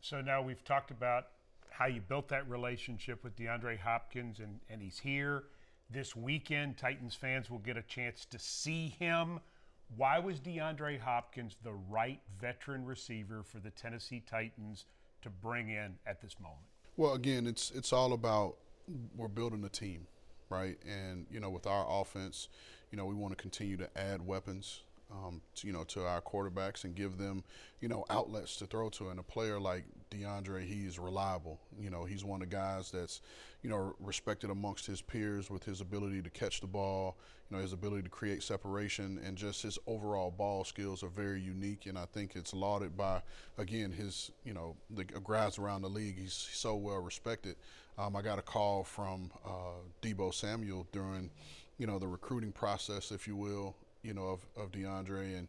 So 0.00 0.20
now 0.20 0.42
we've 0.42 0.62
talked 0.64 0.90
about 0.90 1.28
how 1.70 1.86
you 1.86 2.00
built 2.00 2.28
that 2.28 2.48
relationship 2.48 3.24
with 3.24 3.34
DeAndre 3.36 3.80
Hopkins 3.80 4.38
and, 4.38 4.60
and 4.70 4.80
he's 4.80 4.98
here 4.98 5.44
this 5.94 6.14
weekend. 6.14 6.76
Titans 6.76 7.14
fans 7.14 7.48
will 7.48 7.60
get 7.60 7.78
a 7.78 7.82
chance 7.82 8.26
to 8.26 8.38
see 8.38 8.88
him. 8.98 9.40
Why 9.96 10.18
was 10.18 10.40
DeAndre 10.40 11.00
Hopkins 11.00 11.56
the 11.62 11.72
right 11.72 12.20
veteran 12.38 12.84
receiver 12.84 13.42
for 13.42 13.60
the 13.60 13.70
Tennessee 13.70 14.22
Titans 14.28 14.86
to 15.22 15.30
bring 15.30 15.70
in 15.70 15.94
at 16.06 16.20
this 16.20 16.34
moment? 16.40 16.66
Well, 16.96 17.14
again, 17.14 17.46
it's 17.46 17.70
it's 17.70 17.92
all 17.92 18.12
about 18.12 18.56
we're 19.16 19.28
building 19.28 19.64
a 19.64 19.68
team, 19.68 20.06
right? 20.50 20.76
And 20.86 21.26
you 21.30 21.40
know, 21.40 21.50
with 21.50 21.66
our 21.66 21.86
offense, 21.88 22.48
you 22.90 22.98
know, 22.98 23.06
we 23.06 23.14
want 23.14 23.36
to 23.36 23.40
continue 23.40 23.76
to 23.76 23.88
add 23.96 24.26
weapons 24.26 24.82
um, 25.10 25.40
to, 25.56 25.66
you 25.66 25.72
know, 25.72 25.84
to 25.84 26.04
our 26.06 26.20
quarterbacks 26.20 26.84
and 26.84 26.94
give 26.94 27.18
them, 27.18 27.44
you 27.80 27.88
know, 27.88 28.04
outlets 28.10 28.56
to 28.56 28.66
throw 28.66 28.88
to. 28.90 29.08
And 29.08 29.20
a 29.20 29.22
player 29.22 29.60
like 29.60 29.84
DeAndre, 30.10 30.66
he's 30.66 30.98
reliable. 30.98 31.60
You 31.78 31.90
know, 31.90 32.04
he's 32.04 32.24
one 32.24 32.42
of 32.42 32.50
the 32.50 32.56
guys 32.56 32.90
that's, 32.90 33.20
you 33.62 33.70
know, 33.70 33.94
respected 34.00 34.50
amongst 34.50 34.86
his 34.86 35.00
peers 35.02 35.50
with 35.50 35.64
his 35.64 35.80
ability 35.80 36.22
to 36.22 36.30
catch 36.30 36.60
the 36.60 36.66
ball, 36.66 37.16
you 37.50 37.56
know, 37.56 37.62
his 37.62 37.72
ability 37.72 38.02
to 38.02 38.08
create 38.08 38.42
separation, 38.42 39.20
and 39.24 39.36
just 39.36 39.62
his 39.62 39.78
overall 39.86 40.30
ball 40.30 40.64
skills 40.64 41.02
are 41.02 41.08
very 41.08 41.40
unique. 41.40 41.86
And 41.86 41.98
I 41.98 42.06
think 42.06 42.36
it's 42.36 42.54
lauded 42.54 42.96
by, 42.96 43.22
again, 43.58 43.92
his, 43.92 44.30
you 44.44 44.54
know, 44.54 44.76
the 44.90 45.04
guys 45.04 45.58
around 45.58 45.82
the 45.82 45.88
league. 45.88 46.18
He's 46.18 46.32
so 46.32 46.76
well 46.76 46.98
respected. 46.98 47.56
Um, 47.96 48.16
I 48.16 48.22
got 48.22 48.38
a 48.38 48.42
call 48.42 48.82
from 48.82 49.30
uh, 49.46 49.80
Deebo 50.02 50.34
Samuel 50.34 50.86
during, 50.90 51.30
you 51.78 51.86
know, 51.86 51.98
the 51.98 52.08
recruiting 52.08 52.50
process, 52.50 53.12
if 53.12 53.28
you 53.28 53.36
will, 53.36 53.76
you 54.04 54.14
know, 54.14 54.28
of, 54.28 54.46
of 54.56 54.70
DeAndre. 54.70 55.36
And 55.36 55.48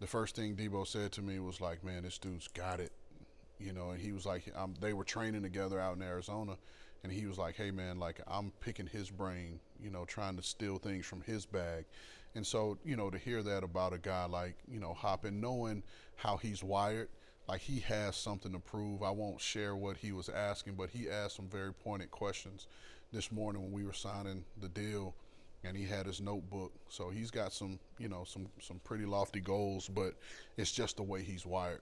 the 0.00 0.06
first 0.06 0.36
thing 0.36 0.56
Deebo 0.56 0.86
said 0.86 1.12
to 1.12 1.22
me 1.22 1.38
was 1.38 1.60
like, 1.60 1.84
man, 1.84 2.04
this 2.04 2.18
dude's 2.18 2.48
got 2.48 2.80
it. 2.80 2.92
You 3.58 3.72
know, 3.72 3.90
and 3.90 4.00
he 4.00 4.12
was 4.12 4.24
like, 4.26 4.44
um, 4.56 4.74
they 4.80 4.92
were 4.92 5.04
training 5.04 5.42
together 5.42 5.80
out 5.80 5.96
in 5.96 6.02
Arizona. 6.02 6.56
And 7.02 7.12
he 7.12 7.26
was 7.26 7.38
like, 7.38 7.56
hey, 7.56 7.70
man, 7.70 7.98
like, 7.98 8.20
I'm 8.26 8.52
picking 8.60 8.86
his 8.86 9.10
brain, 9.10 9.60
you 9.80 9.90
know, 9.90 10.04
trying 10.04 10.36
to 10.36 10.42
steal 10.42 10.76
things 10.78 11.06
from 11.06 11.22
his 11.22 11.46
bag. 11.46 11.84
And 12.34 12.46
so, 12.46 12.78
you 12.84 12.96
know, 12.96 13.10
to 13.10 13.18
hear 13.18 13.42
that 13.42 13.64
about 13.64 13.92
a 13.92 13.98
guy 13.98 14.26
like, 14.26 14.56
you 14.70 14.80
know, 14.80 14.92
Hoppin, 14.92 15.40
knowing 15.40 15.82
how 16.16 16.36
he's 16.36 16.62
wired, 16.62 17.08
like 17.48 17.60
he 17.60 17.80
has 17.80 18.16
something 18.16 18.52
to 18.52 18.58
prove. 18.58 19.02
I 19.02 19.10
won't 19.10 19.40
share 19.40 19.76
what 19.76 19.96
he 19.96 20.12
was 20.12 20.28
asking, 20.28 20.74
but 20.74 20.90
he 20.90 21.08
asked 21.08 21.36
some 21.36 21.48
very 21.48 21.72
pointed 21.72 22.10
questions 22.10 22.66
this 23.12 23.30
morning 23.30 23.62
when 23.62 23.72
we 23.72 23.84
were 23.84 23.92
signing 23.92 24.44
the 24.60 24.68
deal 24.68 25.14
and 25.64 25.76
he 25.76 25.84
had 25.84 26.06
his 26.06 26.20
notebook. 26.20 26.72
So 26.88 27.10
he's 27.10 27.30
got 27.30 27.52
some, 27.52 27.78
you 27.98 28.08
know, 28.08 28.24
some 28.24 28.48
some 28.60 28.80
pretty 28.84 29.04
lofty 29.04 29.40
goals, 29.40 29.88
but 29.88 30.14
it's 30.56 30.72
just 30.72 30.96
the 30.96 31.02
way 31.02 31.22
he's 31.22 31.46
wired. 31.46 31.80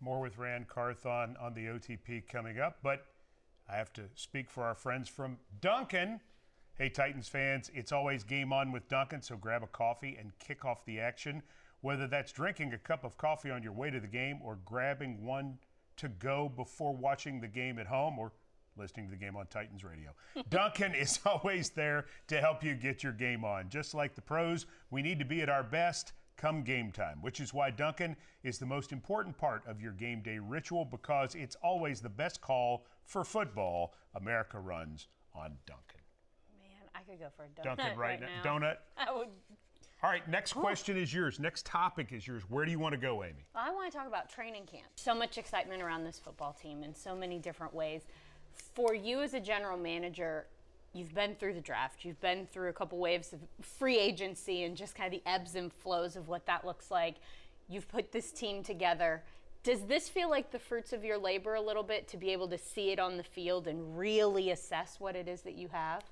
More 0.00 0.20
with 0.20 0.38
Ran 0.38 0.64
Carthon 0.64 1.36
on 1.40 1.54
the 1.54 1.66
OTP 1.66 2.28
coming 2.28 2.58
up, 2.58 2.78
but 2.82 3.06
I 3.68 3.76
have 3.76 3.92
to 3.94 4.02
speak 4.14 4.50
for 4.50 4.64
our 4.64 4.74
friends 4.74 5.08
from 5.08 5.38
Dunkin'. 5.60 6.20
Hey, 6.74 6.88
Titans 6.88 7.28
fans, 7.28 7.70
it's 7.74 7.92
always 7.92 8.24
game 8.24 8.52
on 8.52 8.72
with 8.72 8.88
Dunkin', 8.88 9.22
so 9.22 9.36
grab 9.36 9.62
a 9.62 9.68
coffee 9.68 10.16
and 10.18 10.32
kick 10.38 10.64
off 10.64 10.84
the 10.84 10.98
action. 10.98 11.42
Whether 11.82 12.06
that's 12.06 12.32
drinking 12.32 12.72
a 12.72 12.78
cup 12.78 13.04
of 13.04 13.16
coffee 13.16 13.50
on 13.50 13.62
your 13.62 13.72
way 13.72 13.90
to 13.90 14.00
the 14.00 14.06
game 14.06 14.40
or 14.42 14.58
grabbing 14.64 15.24
one 15.24 15.58
to 15.96 16.08
go 16.08 16.48
before 16.48 16.94
watching 16.94 17.40
the 17.40 17.48
game 17.48 17.78
at 17.78 17.86
home 17.86 18.18
or 18.18 18.32
listening 18.76 19.06
to 19.06 19.10
the 19.10 19.16
game 19.16 19.36
on 19.36 19.46
Titans 19.46 19.84
radio. 19.84 20.10
Dunkin' 20.50 20.94
is 20.94 21.20
always 21.26 21.70
there 21.70 22.06
to 22.28 22.40
help 22.40 22.64
you 22.64 22.74
get 22.74 23.02
your 23.02 23.12
game 23.12 23.44
on. 23.44 23.68
Just 23.68 23.94
like 23.94 24.14
the 24.14 24.22
pros, 24.22 24.66
we 24.90 25.02
need 25.02 25.18
to 25.18 25.24
be 25.24 25.42
at 25.42 25.48
our 25.48 25.62
best 25.62 26.12
come 26.36 26.62
game 26.62 26.90
time, 26.90 27.18
which 27.20 27.40
is 27.40 27.54
why 27.54 27.70
Dunkin' 27.70 28.16
is 28.42 28.58
the 28.58 28.66
most 28.66 28.92
important 28.92 29.36
part 29.36 29.62
of 29.66 29.80
your 29.80 29.92
game 29.92 30.22
day 30.22 30.38
ritual 30.38 30.84
because 30.84 31.34
it's 31.34 31.56
always 31.62 32.00
the 32.00 32.08
best 32.08 32.40
call 32.40 32.84
for 33.04 33.24
football. 33.24 33.94
America 34.14 34.58
runs 34.58 35.08
on 35.34 35.56
Dunkin'. 35.66 36.00
Man, 36.60 36.88
I 36.94 37.00
could 37.02 37.20
go 37.20 37.28
for 37.36 37.44
a 37.44 37.48
donut 37.48 37.76
Dunkin' 37.76 37.98
right, 37.98 38.20
now. 38.20 38.26
now. 38.42 38.58
Donut. 38.58 38.76
I 38.96 39.12
would. 39.12 39.28
All 40.02 40.10
right, 40.10 40.26
next 40.28 40.54
question 40.54 40.96
is 40.96 41.14
yours. 41.14 41.38
Next 41.38 41.64
topic 41.64 42.10
is 42.10 42.26
yours. 42.26 42.42
Where 42.48 42.64
do 42.64 42.72
you 42.72 42.80
want 42.80 42.92
to 42.92 42.98
go, 42.98 43.22
Amie? 43.22 43.46
I 43.54 43.70
want 43.70 43.92
to 43.92 43.96
talk 43.96 44.08
about 44.08 44.28
training 44.28 44.66
camp. 44.66 44.86
So 44.96 45.14
much 45.14 45.38
excitement 45.38 45.80
around 45.80 46.02
this 46.02 46.18
football 46.18 46.52
team 46.60 46.82
in 46.82 46.92
so 46.92 47.14
many 47.14 47.38
different 47.38 47.72
ways. 47.72 48.02
For 48.74 48.94
you 48.94 49.20
as 49.20 49.34
a 49.34 49.40
general 49.40 49.76
manager, 49.76 50.46
you've 50.92 51.14
been 51.14 51.34
through 51.34 51.54
the 51.54 51.60
draft, 51.60 52.04
you've 52.04 52.20
been 52.20 52.46
through 52.46 52.68
a 52.68 52.72
couple 52.72 52.98
waves 52.98 53.32
of 53.32 53.40
free 53.60 53.98
agency 53.98 54.64
and 54.64 54.76
just 54.76 54.94
kind 54.94 55.12
of 55.12 55.22
the 55.22 55.30
ebbs 55.30 55.54
and 55.54 55.72
flows 55.72 56.16
of 56.16 56.28
what 56.28 56.46
that 56.46 56.64
looks 56.64 56.90
like. 56.90 57.16
You've 57.68 57.88
put 57.88 58.12
this 58.12 58.30
team 58.30 58.62
together. 58.62 59.22
Does 59.62 59.82
this 59.82 60.08
feel 60.08 60.28
like 60.28 60.50
the 60.50 60.58
fruits 60.58 60.92
of 60.92 61.04
your 61.04 61.18
labor 61.18 61.54
a 61.54 61.60
little 61.60 61.84
bit 61.84 62.08
to 62.08 62.16
be 62.16 62.30
able 62.30 62.48
to 62.48 62.58
see 62.58 62.90
it 62.90 62.98
on 62.98 63.16
the 63.16 63.22
field 63.22 63.68
and 63.68 63.96
really 63.96 64.50
assess 64.50 64.96
what 64.98 65.14
it 65.14 65.28
is 65.28 65.42
that 65.42 65.54
you 65.54 65.68
have? 65.68 66.02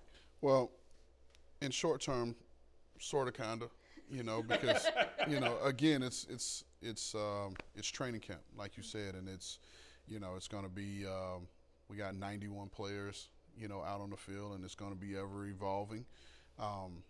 Well, 0.41 0.71
in 1.61 1.71
short 1.71 2.01
term, 2.01 2.37
sort 2.99 3.29
of, 3.29 3.35
kind 3.35 3.63
of, 3.63 3.71
you 4.11 4.23
know, 4.23 4.43
because 4.43 4.87
you 5.29 5.41
know, 5.41 5.57
again, 5.65 6.03
it's 6.03 6.27
it's 6.31 6.65
it's 6.81 7.15
um, 7.15 7.55
it's 7.77 7.89
training 7.89 8.21
camp, 8.21 8.41
like 8.57 8.77
you 8.77 8.83
said, 8.83 9.15
and 9.15 9.29
it's 9.29 9.59
you 10.09 10.21
know, 10.21 10.35
it's 10.37 10.49
going 10.49 10.65
to 10.65 10.71
be 10.71 11.07
um, 11.07 11.47
we 11.91 11.97
got 11.97 12.15
91 12.15 12.69
players, 12.69 13.29
you 13.59 13.67
know, 13.67 13.83
out 13.83 14.01
on 14.01 14.11
the 14.11 14.17
field, 14.17 14.55
and 14.55 14.65
it's 14.65 14.77
going 14.77 14.93
to 14.93 14.97
be 14.97 15.17
ever 15.17 15.47
evolving. 15.47 16.07
Um, 16.59 17.03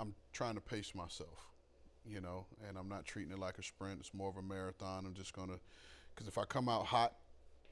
I'm 0.00 0.14
trying 0.32 0.54
to 0.54 0.60
pace 0.60 0.94
myself, 0.94 1.48
you 2.04 2.20
know, 2.20 2.46
and 2.68 2.76
I'm 2.76 2.88
not 2.88 3.04
treating 3.04 3.32
it 3.32 3.38
like 3.38 3.58
a 3.58 3.62
sprint. 3.62 4.00
It's 4.00 4.12
more 4.12 4.28
of 4.28 4.36
a 4.36 4.42
marathon. 4.42 5.06
I'm 5.06 5.14
just 5.14 5.32
going 5.32 5.48
to, 5.48 5.60
because 6.14 6.26
if 6.26 6.38
I 6.38 6.44
come 6.44 6.68
out 6.68 6.86
hot 6.86 7.14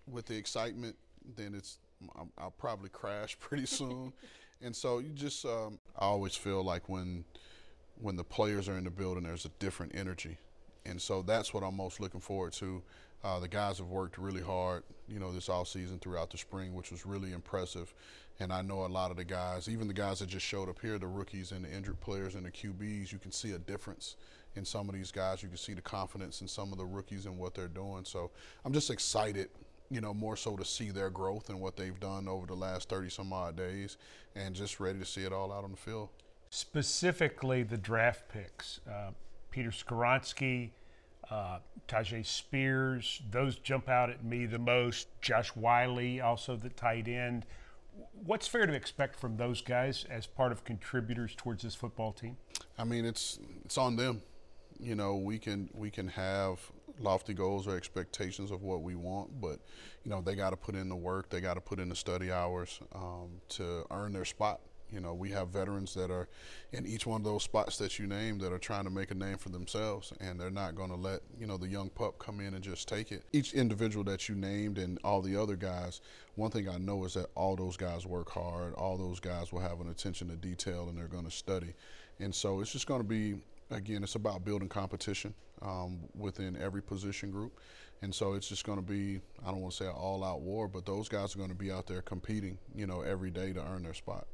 with 0.07 0.27
the 0.27 0.37
excitement, 0.37 0.97
then 1.37 1.55
it's 1.55 1.79
I'm, 2.17 2.31
I'll 2.39 2.53
probably 2.53 2.91
crash 2.91 3.37
pretty 3.41 3.67
soon. 3.67 4.13
and 4.63 4.77
so 4.77 5.01
you 5.01 5.11
just, 5.11 5.45
um, 5.45 5.81
I 5.99 6.05
always 6.05 6.37
feel 6.37 6.63
like 6.63 6.89
when 6.89 7.25
when 8.01 8.15
the 8.15 8.23
players 8.23 8.69
are 8.69 8.79
in 8.79 8.85
the 8.85 8.91
building, 8.91 9.25
there's 9.25 9.45
a 9.45 9.51
different 9.59 9.93
energy, 9.93 10.39
and 10.87 11.03
so 11.03 11.21
that's 11.21 11.53
what 11.53 11.65
I'm 11.65 11.77
most 11.77 11.99
looking 11.99 12.21
forward 12.21 12.53
to. 12.55 12.81
Uh, 13.25 13.41
the 13.41 13.49
guys 13.49 13.79
have 13.79 13.89
worked 13.89 14.17
really 14.17 14.43
hard, 14.43 14.85
you 15.09 15.19
know, 15.19 15.33
this 15.33 15.49
all 15.49 15.65
season 15.65 15.99
throughout 15.99 16.31
the 16.31 16.39
spring, 16.39 16.75
which 16.75 16.91
was 16.91 17.05
really 17.05 17.33
impressive. 17.33 17.93
And 18.41 18.53
I 18.53 18.63
know 18.63 18.85
a 18.85 18.87
lot 18.87 19.11
of 19.11 19.17
the 19.17 19.25
guys, 19.25 19.69
even 19.69 19.89
the 19.89 19.95
guys 19.95 20.21
that 20.21 20.29
just 20.29 20.47
showed 20.47 20.69
up 20.69 20.79
here, 20.81 20.99
the 20.99 21.09
rookies 21.09 21.51
and 21.51 21.65
the 21.65 21.73
injured 21.73 22.01
players 22.01 22.37
and 22.37 22.47
the 22.47 22.51
QBs, 22.51 23.11
you 23.11 23.19
can 23.19 23.33
see 23.33 23.53
a 23.53 23.59
difference 23.59 24.15
in 24.55 24.65
some 24.65 24.89
of 24.89 24.95
these 24.95 25.11
guys. 25.11 25.43
You 25.43 25.49
can 25.49 25.59
see 25.59 25.75
the 25.75 25.81
confidence 25.81 26.41
in 26.41 26.49
some 26.49 26.71
of 26.71 26.79
the 26.79 26.87
rookies 26.87 27.27
and 27.27 27.37
what 27.37 27.55
they're 27.55 27.67
doing. 27.67 28.05
So 28.05 28.31
I'm 28.65 28.73
just 28.73 28.91
excited 28.91 29.49
you 29.91 30.01
know, 30.01 30.13
more 30.13 30.37
so 30.37 30.57
to 30.57 30.65
see 30.65 30.91
their 30.91 31.11
growth 31.11 31.49
and 31.49 31.61
what 31.61 31.77
they've 31.77 31.99
done 31.99 32.29
over 32.29 32.47
the 32.47 32.55
last 32.55 32.89
30 32.89 33.09
some 33.09 33.33
odd 33.33 33.57
days 33.57 33.97
and 34.37 34.55
just 34.55 34.81
ready 34.81 34.99
to 34.99 35.05
see 35.05 35.23
it 35.23 35.33
all 35.33 35.53
out 35.53 35.65
on 35.65 35.71
the 35.71 35.77
field. 35.77 36.11
Specifically, 36.51 37.63
the 37.63 37.77
draft 37.77 38.29
picks. 38.29 38.81
Uh, 38.89 39.11
Peter 39.51 39.71
Skoronski, 39.71 40.71
uh, 41.31 41.59
Tyjae 41.87 42.25
Spears, 42.25 43.23
those 43.31 43.57
jump 43.57 43.89
out 43.89 44.11
at 44.11 44.25
me 44.25 44.47
the 44.47 44.59
most. 44.59 45.09
Josh 45.21 45.51
Whyle, 45.51 46.23
also 46.23 46.57
the 46.57 46.69
tight 46.71 47.09
end. 47.09 47.47
What's 48.25 48.47
fair 48.47 48.67
to 48.67 48.73
expect 48.73 49.19
from 49.19 49.37
those 49.37 49.61
guys 49.61 50.07
as 50.09 50.27
part 50.27 50.53
of 50.53 50.65
contributors 50.65 51.35
towards 51.37 51.63
this 51.63 51.75
football 51.75 52.13
team? 52.13 52.37
I 52.79 52.85
mean, 52.85 53.05
it's 53.05 53.39
it's 53.65 53.77
on 53.77 53.97
them. 53.97 54.23
You 54.79 54.95
know, 54.95 55.17
we 55.17 55.39
can 55.39 55.69
we 55.75 55.91
can 55.91 56.09
have 56.09 56.61
lofty 57.01 57.35
goals 57.35 57.67
or 57.67 57.77
expectations 57.77 58.51
of 58.51 58.63
what 58.63 58.83
we 58.83 58.95
want, 58.95 59.41
but 59.41 59.59
you 60.05 60.11
know 60.11 60.21
they 60.21 60.35
got 60.35 60.51
to 60.51 60.57
put 60.57 60.75
in 60.75 60.89
the 60.89 60.97
work. 60.97 61.29
They 61.31 61.41
got 61.41 61.55
to 61.55 61.61
put 61.61 61.81
in 61.81 61.89
the 61.89 61.97
study 61.97 62.31
hours 62.31 62.81
um, 62.95 63.41
to 63.51 63.85
earn 63.91 64.13
their 64.13 64.25
spot. 64.25 64.61
You 64.93 65.01
know, 65.01 65.15
we 65.15 65.31
have 65.31 65.49
veterans 65.49 65.95
that 65.95 66.11
are 66.11 66.29
in 66.73 66.87
each 66.87 67.07
one 67.07 67.21
of 67.21 67.25
those 67.25 67.43
spots 67.43 67.79
that 67.79 67.99
you 67.99 68.07
named 68.07 68.41
that 68.41 68.53
are 68.53 68.59
trying 68.59 68.85
to 68.85 68.91
make 68.91 69.11
a 69.11 69.15
name 69.15 69.37
for 69.37 69.49
themselves, 69.51 70.13
and 70.21 70.41
they're 70.41 70.51
not 70.51 70.75
going 70.75 70.91
to 70.91 70.97
let 70.97 71.21
you 71.39 71.47
know 71.47 71.57
the 71.57 71.69
young 71.69 71.91
pup 71.91 72.19
come 72.19 72.41
in 72.41 72.55
and 72.55 72.63
just 72.63 72.89
take 72.89 73.13
it. 73.13 73.25
Each 73.33 73.53
individual 73.53 74.05
that 74.05 74.29
you 74.29 74.35
named 74.35 74.79
and 74.79 74.99
all 75.05 75.21
the 75.21 75.37
other 75.37 75.57
guys, 75.57 76.01
one 76.37 76.51
thing 76.51 76.69
I 76.69 76.79
know 76.79 77.05
is 77.05 77.15
that 77.15 77.27
all 77.35 77.57
those 77.57 77.77
guys 77.77 78.07
work 78.07 78.31
hard. 78.31 78.75
All 78.75 78.97
those 78.97 79.21
guys 79.21 79.53
will 79.53 79.61
have 79.61 79.81
an 79.81 79.89
attention 79.89 80.29
to 80.29 80.37
detail, 80.37 80.89
and 80.89 80.97
they're 80.97 81.09
going 81.09 81.25
to 81.25 81.31
study. 81.31 81.75
And 82.21 82.35
so 82.35 82.61
it's 82.61 82.73
just 82.73 82.87
going 82.87 83.01
to 83.01 83.09
be 83.09 83.37
again, 83.71 84.03
it's 84.03 84.15
about 84.15 84.45
building 84.45 84.69
competition 84.69 85.35
um, 85.63 85.99
within 86.17 86.57
every 86.57 86.83
position 86.83 87.31
group. 87.31 87.59
And 88.03 88.15
so 88.15 88.35
it's 88.35 88.49
just 88.49 88.65
going 88.65 88.79
to 88.79 88.85
be, 88.85 89.21
I 89.45 89.51
don't 89.51 89.61
want 89.61 89.73
to 89.73 89.85
say 89.85 89.87
an 89.87 89.95
all 89.97 90.23
out 90.23 90.41
war, 90.41 90.69
but 90.69 90.87
those 90.87 91.09
guys 91.09 91.35
are 91.35 91.39
going 91.39 91.51
to 91.51 91.57
be 91.57 91.73
out 91.73 91.87
there 91.87 92.01
competing, 92.01 92.59
you 92.75 92.87
know, 92.87 93.01
every 93.03 93.31
day 93.31 93.53
to 93.53 93.61
earn 93.61 93.83
their 93.83 93.95
spot. 93.95 94.27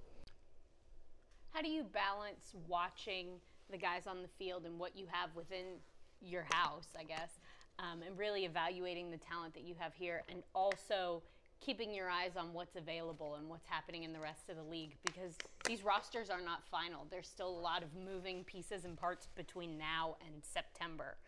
How 1.55 1.63
do 1.63 1.69
you 1.69 1.85
balance 1.85 2.53
watching 2.67 3.29
the 3.71 3.79
guys 3.79 4.09
on 4.09 4.23
the 4.23 4.29
field 4.29 4.67
and 4.67 4.77
what 4.77 4.97
you 4.97 5.07
have 5.09 5.31
within 5.37 5.79
your 6.21 6.45
house, 6.51 6.89
I 6.99 7.05
guess, 7.05 7.39
um, 7.79 8.03
and 8.03 8.19
really 8.19 8.45
evaluating 8.45 9.13
the 9.13 9.19
talent 9.19 9.55
that 9.55 9.63
you 9.63 9.77
have 9.79 9.95
here 9.95 10.25
and 10.29 10.43
also 10.53 11.23
keeping 11.61 11.95
your 11.95 12.11
eyes 12.11 12.33
on 12.37 12.53
what's 12.53 12.75
available 12.75 13.37
and 13.37 13.49
what's 13.49 13.69
happening 13.69 14.03
in 14.03 14.13
the 14.13 14.19
rest 14.19 14.51
of 14.51 14.57
the 14.57 14.65
league 14.65 14.97
because 15.07 15.37
these 15.65 15.85
rosters 15.85 16.29
are 16.29 16.41
not 16.41 16.65
final. 16.65 17.07
There's 17.09 17.29
still 17.29 17.51
a 17.51 17.61
lot 17.61 17.85
of 17.85 17.91
moving 17.95 18.43
pieces 18.43 18.85
and 18.85 18.97
parts 18.97 19.29
between 19.37 19.79
now 19.79 20.17
and 20.27 20.43
September. 20.43 21.19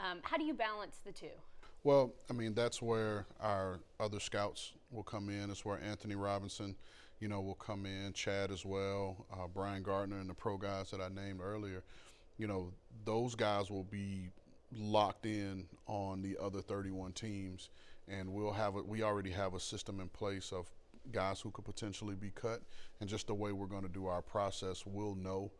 Um, 0.00 0.20
how 0.22 0.38
do 0.38 0.44
you 0.44 0.54
balance 0.54 1.00
the 1.04 1.12
two? 1.12 1.26
Well, 1.82 2.14
I 2.30 2.32
mean, 2.32 2.54
that's 2.54 2.80
where 2.80 3.26
our 3.38 3.80
other 4.00 4.18
scouts 4.18 4.72
will 4.90 5.02
come 5.02 5.28
in. 5.28 5.50
It's 5.50 5.66
where 5.66 5.78
Anthony 5.78 6.14
Robinson, 6.14 6.74
you 7.20 7.28
know, 7.28 7.40
will 7.40 7.54
come 7.54 7.86
in, 7.86 8.12
Chad 8.12 8.50
as 8.50 8.64
well, 8.64 9.26
uh, 9.32 9.46
Brian 9.52 9.82
Gardner, 9.82 10.18
and 10.18 10.28
the 10.28 10.34
pro 10.34 10.56
guys 10.56 10.90
that 10.90 11.00
I 11.00 11.08
named 11.08 11.40
earlier. 11.42 11.82
You 12.38 12.46
know, 12.46 12.72
those 13.04 13.34
guys 13.34 13.70
will 13.70 13.84
be 13.84 14.30
locked 14.76 15.24
in 15.26 15.66
on 15.86 16.20
the 16.20 16.36
other 16.40 16.60
31 16.60 17.12
teams 17.12 17.70
and 18.08 18.32
we'll 18.32 18.52
have 18.52 18.76
a, 18.76 18.82
we 18.82 19.02
already 19.02 19.30
have 19.30 19.54
a 19.54 19.60
system 19.60 20.00
in 20.00 20.08
place 20.08 20.52
of 20.52 20.70
guys 21.12 21.40
who 21.40 21.50
could 21.50 21.64
potentially 21.64 22.14
be 22.14 22.30
cut, 22.30 22.60
and 23.00 23.08
just 23.08 23.26
the 23.26 23.34
way 23.34 23.52
we're 23.52 23.66
going 23.66 23.82
to 23.82 23.88
do 23.88 24.06
our 24.06 24.22
process, 24.22 24.84
we'll 24.86 25.14
know, 25.14 25.50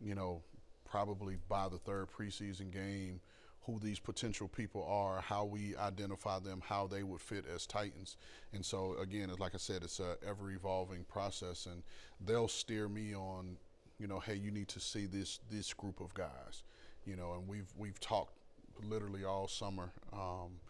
you 0.00 0.14
know, 0.14 0.42
probably 0.88 1.36
by 1.48 1.68
the 1.68 1.78
third 1.78 2.08
preseason 2.10 2.72
game 2.72 3.20
who 3.66 3.78
these 3.78 3.98
potential 3.98 4.48
people 4.48 4.84
are, 4.84 5.20
how 5.20 5.44
we 5.44 5.74
identify 5.76 6.38
them, 6.38 6.62
how 6.66 6.86
they 6.86 7.02
would 7.02 7.20
fit 7.20 7.44
as 7.52 7.66
Titans. 7.66 8.16
And 8.52 8.64
so 8.64 8.96
again, 9.00 9.30
like 9.38 9.54
I 9.54 9.58
said, 9.58 9.82
it's 9.82 10.00
an 10.00 10.16
ever 10.26 10.50
evolving 10.50 11.04
process, 11.04 11.66
and 11.66 11.82
they'll 12.24 12.48
steer 12.48 12.88
me 12.88 13.14
on, 13.14 13.56
you 13.98 14.06
know, 14.06 14.18
hey, 14.20 14.34
you 14.34 14.50
need 14.50 14.68
to 14.68 14.80
see 14.80 15.06
this 15.06 15.40
this 15.50 15.72
group 15.72 16.00
of 16.00 16.12
guys, 16.14 16.62
you 17.06 17.16
know, 17.16 17.34
and 17.34 17.48
we've 17.48 17.72
we've 17.76 17.98
talked 18.00 18.34
literally 18.82 19.24
all 19.24 19.48
summer. 19.48 19.92
Um, 20.12 20.60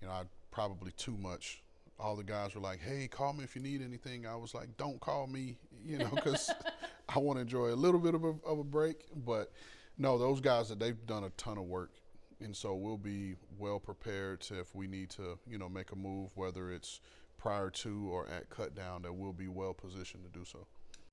you 0.00 0.08
know, 0.08 0.14
I 0.14 0.22
probably 0.50 0.92
too 0.92 1.16
much. 1.16 1.62
All 1.98 2.16
the 2.16 2.24
guys 2.24 2.54
were 2.54 2.62
like, 2.62 2.80
"Hey, 2.80 3.06
call 3.08 3.32
me 3.32 3.44
if 3.44 3.54
you 3.54 3.62
need 3.62 3.82
anything." 3.82 4.26
I 4.26 4.34
was 4.34 4.54
like, 4.54 4.76
"Don't 4.76 4.98
call 5.00 5.26
me," 5.26 5.58
you 5.84 5.98
know, 5.98 6.10
because 6.14 6.50
I 7.08 7.18
want 7.18 7.36
to 7.36 7.42
enjoy 7.42 7.68
a 7.68 7.76
little 7.76 8.00
bit 8.00 8.14
of 8.14 8.24
a, 8.24 8.34
of 8.46 8.58
a 8.58 8.64
break. 8.64 9.04
But 9.24 9.52
no, 9.98 10.16
those 10.16 10.40
guys 10.40 10.70
that 10.70 10.78
they've 10.78 11.06
done 11.06 11.24
a 11.24 11.30
ton 11.30 11.58
of 11.58 11.64
work, 11.64 11.90
and 12.40 12.56
so 12.56 12.74
we'll 12.74 12.96
be 12.96 13.34
well 13.58 13.78
prepared 13.78 14.40
to 14.42 14.58
if 14.60 14.74
we 14.74 14.86
need 14.86 15.10
to, 15.10 15.38
you 15.48 15.58
know, 15.58 15.68
make 15.68 15.92
a 15.92 15.96
move, 15.96 16.30
whether 16.36 16.72
it's 16.72 17.00
prior 17.38 17.70
to 17.70 18.08
or 18.10 18.28
at 18.28 18.50
cut 18.50 18.74
down, 18.74 19.02
that 19.02 19.12
we'll 19.12 19.32
be 19.32 19.48
well 19.48 19.72
positioned 19.72 20.22
to 20.24 20.38
do 20.38 20.44
so. 20.44 20.66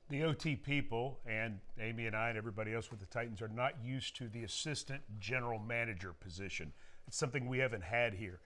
The 0.09 0.23
OT 0.23 0.55
people 0.55 1.19
and 1.25 1.59
Amie 1.81 2.05
and 2.05 2.15
I 2.15 2.29
and 2.29 2.37
everybody 2.37 2.73
else 2.73 2.89
with 2.89 3.01
the 3.01 3.05
Titans 3.07 3.41
are 3.41 3.49
not 3.49 3.73
used 3.83 4.15
to 4.17 4.29
the 4.29 4.43
assistant 4.43 5.01
general 5.19 5.59
manager 5.59 6.13
position. 6.13 6.71
It's 7.07 7.17
something 7.17 7.47
we 7.47 7.59
haven't 7.59 7.83
had 7.83 8.13
here. 8.13 8.39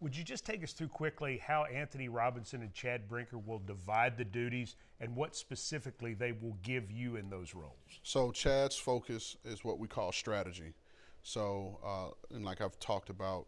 Would 0.00 0.16
you 0.16 0.24
just 0.24 0.46
take 0.46 0.64
us 0.64 0.72
through 0.72 0.88
quickly 0.88 1.42
how 1.44 1.64
Anthony 1.64 2.08
Robinson 2.08 2.62
and 2.62 2.72
Chad 2.72 3.06
Brinker 3.06 3.38
will 3.38 3.58
divide 3.58 4.16
the 4.16 4.24
duties 4.24 4.76
and 4.98 5.14
what 5.14 5.36
specifically 5.36 6.14
they 6.14 6.32
will 6.32 6.56
give 6.62 6.90
you 6.90 7.16
in 7.16 7.28
those 7.28 7.54
roles? 7.54 8.00
So, 8.02 8.32
Chad's 8.32 8.76
focus 8.76 9.36
is 9.44 9.62
what 9.62 9.78
we 9.78 9.88
call 9.88 10.10
strategy. 10.10 10.72
So, 11.22 11.78
uh, 11.84 12.34
and 12.34 12.44
like 12.44 12.60
I've 12.60 12.78
talked 12.78 13.10
about 13.10 13.46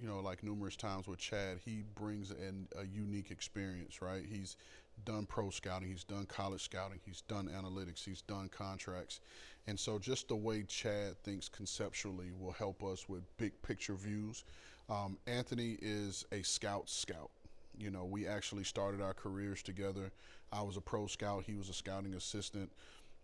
you 0.00 0.08
know, 0.08 0.20
like 0.20 0.42
numerous 0.42 0.76
times 0.76 1.06
with 1.06 1.18
Chad, 1.18 1.58
he 1.64 1.84
brings 1.94 2.30
an, 2.30 2.68
a 2.78 2.86
unique 2.86 3.30
experience, 3.30 4.00
right? 4.00 4.24
He's 4.28 4.56
done 5.04 5.26
pro 5.26 5.50
scouting, 5.50 5.88
he's 5.88 6.04
done 6.04 6.26
college 6.26 6.62
scouting, 6.62 7.00
he's 7.04 7.22
done 7.22 7.48
analytics, 7.48 8.04
he's 8.04 8.22
done 8.22 8.48
contracts. 8.48 9.20
And 9.66 9.78
so 9.78 9.98
just 9.98 10.28
the 10.28 10.36
way 10.36 10.62
Chad 10.62 11.18
thinks 11.22 11.48
conceptually 11.48 12.30
will 12.38 12.52
help 12.52 12.82
us 12.82 13.08
with 13.08 13.22
big 13.36 13.60
picture 13.62 13.94
views. 13.94 14.44
Um, 14.88 15.18
Anthony 15.26 15.78
is 15.80 16.24
a 16.32 16.42
scout 16.42 16.88
scout. 16.88 17.30
You 17.78 17.90
know, 17.90 18.04
we 18.04 18.26
actually 18.26 18.64
started 18.64 19.00
our 19.00 19.14
careers 19.14 19.62
together. 19.62 20.10
I 20.52 20.62
was 20.62 20.76
a 20.76 20.80
pro 20.80 21.06
scout, 21.06 21.44
he 21.46 21.54
was 21.54 21.68
a 21.68 21.74
scouting 21.74 22.14
assistant. 22.14 22.70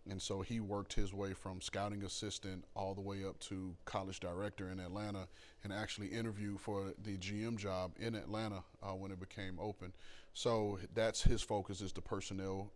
And 0.09 0.21
so 0.21 0.41
he 0.41 0.59
worked 0.59 0.93
his 0.93 1.13
way 1.13 1.33
from 1.33 1.61
scouting 1.61 2.03
assistant 2.03 2.63
all 2.75 2.93
the 2.93 3.01
way 3.01 3.25
up 3.25 3.39
to 3.41 3.75
college 3.85 4.19
director 4.19 4.69
in 4.69 4.79
Atlanta 4.79 5.27
and 5.63 5.73
actually 5.73 6.07
interviewed 6.07 6.59
for 6.59 6.93
the 7.03 7.17
GM 7.17 7.57
job 7.57 7.91
in 7.99 8.15
Atlanta 8.15 8.63
uh, 8.81 8.93
when 8.93 9.11
it 9.11 9.19
became 9.19 9.57
open. 9.59 9.93
So 10.33 10.79
that's 10.93 11.23
his 11.23 11.41
focus 11.41 11.81
is 11.81 11.91
the 11.91 12.01
personnel 12.01 12.71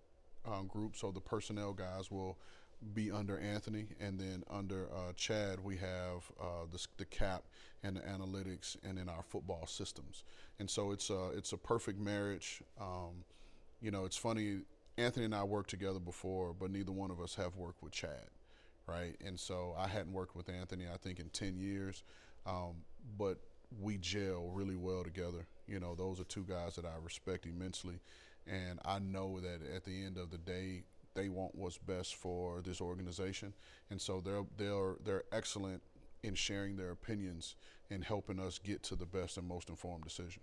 um, 0.45 0.67
group. 0.67 0.95
So 0.95 1.11
the 1.11 1.21
personnel 1.21 1.73
guys 1.73 2.09
will 2.11 2.37
be 2.93 3.11
under 3.11 3.39
Anthony, 3.39 3.85
and 3.99 4.19
then 4.19 4.43
under 4.49 4.87
uh, 4.91 5.13
Chad 5.15 5.63
we 5.63 5.77
have 5.77 6.31
uh, 6.41 6.65
the, 6.71 6.85
the, 6.97 7.05
cap 7.05 7.43
and 7.83 7.95
the 7.95 8.01
analytics, 8.01 8.75
and 8.83 8.97
then 8.97 9.07
our 9.07 9.21
football 9.21 9.67
systems. 9.67 10.23
And 10.59 10.69
so 10.69 10.91
it's 10.91 11.09
a 11.09 11.29
it's 11.29 11.53
a 11.53 11.57
perfect 11.57 11.99
marriage. 11.99 12.61
Um, 12.79 13.23
you 13.81 13.91
know, 13.91 14.05
it's 14.05 14.17
funny. 14.17 14.61
Anthony 14.97 15.25
and 15.25 15.35
I 15.35 15.43
worked 15.43 15.69
together 15.69 15.99
before, 15.99 16.53
but 16.53 16.71
neither 16.71 16.91
one 16.91 17.11
of 17.11 17.19
us 17.19 17.35
have 17.35 17.55
worked 17.55 17.81
with 17.81 17.93
Chad, 17.93 18.29
right? 18.87 19.15
And 19.25 19.39
so 19.39 19.73
I 19.77 19.87
hadn't 19.87 20.13
worked 20.13 20.35
with 20.35 20.49
Anthony, 20.49 20.85
I 20.91 20.97
think, 20.97 21.19
in 21.19 21.29
10 21.29 21.57
years, 21.57 22.03
um, 22.45 22.75
but 23.17 23.37
we 23.79 23.97
gel 23.97 24.49
really 24.53 24.75
well 24.75 25.03
together. 25.03 25.47
You 25.67 25.79
know, 25.79 25.95
those 25.95 26.19
are 26.19 26.25
two 26.25 26.45
guys 26.47 26.75
that 26.75 26.85
I 26.85 26.93
respect 27.01 27.45
immensely. 27.45 27.99
And 28.47 28.79
I 28.83 28.99
know 28.99 29.39
that 29.39 29.59
at 29.75 29.85
the 29.85 30.03
end 30.03 30.17
of 30.17 30.31
the 30.31 30.37
day, 30.37 30.83
they 31.13 31.29
want 31.29 31.55
what's 31.55 31.77
best 31.77 32.15
for 32.15 32.61
this 32.61 32.81
organization. 32.81 33.53
And 33.89 34.01
so 34.01 34.21
they're, 34.21 34.43
they're, 34.57 34.95
they're 35.03 35.23
excellent 35.31 35.81
in 36.23 36.35
sharing 36.35 36.75
their 36.75 36.91
opinions 36.91 37.55
and 37.89 38.03
helping 38.03 38.39
us 38.39 38.57
get 38.57 38.83
to 38.83 38.95
the 38.95 39.05
best 39.05 39.37
and 39.37 39.47
most 39.47 39.69
informed 39.69 40.03
decision. 40.03 40.41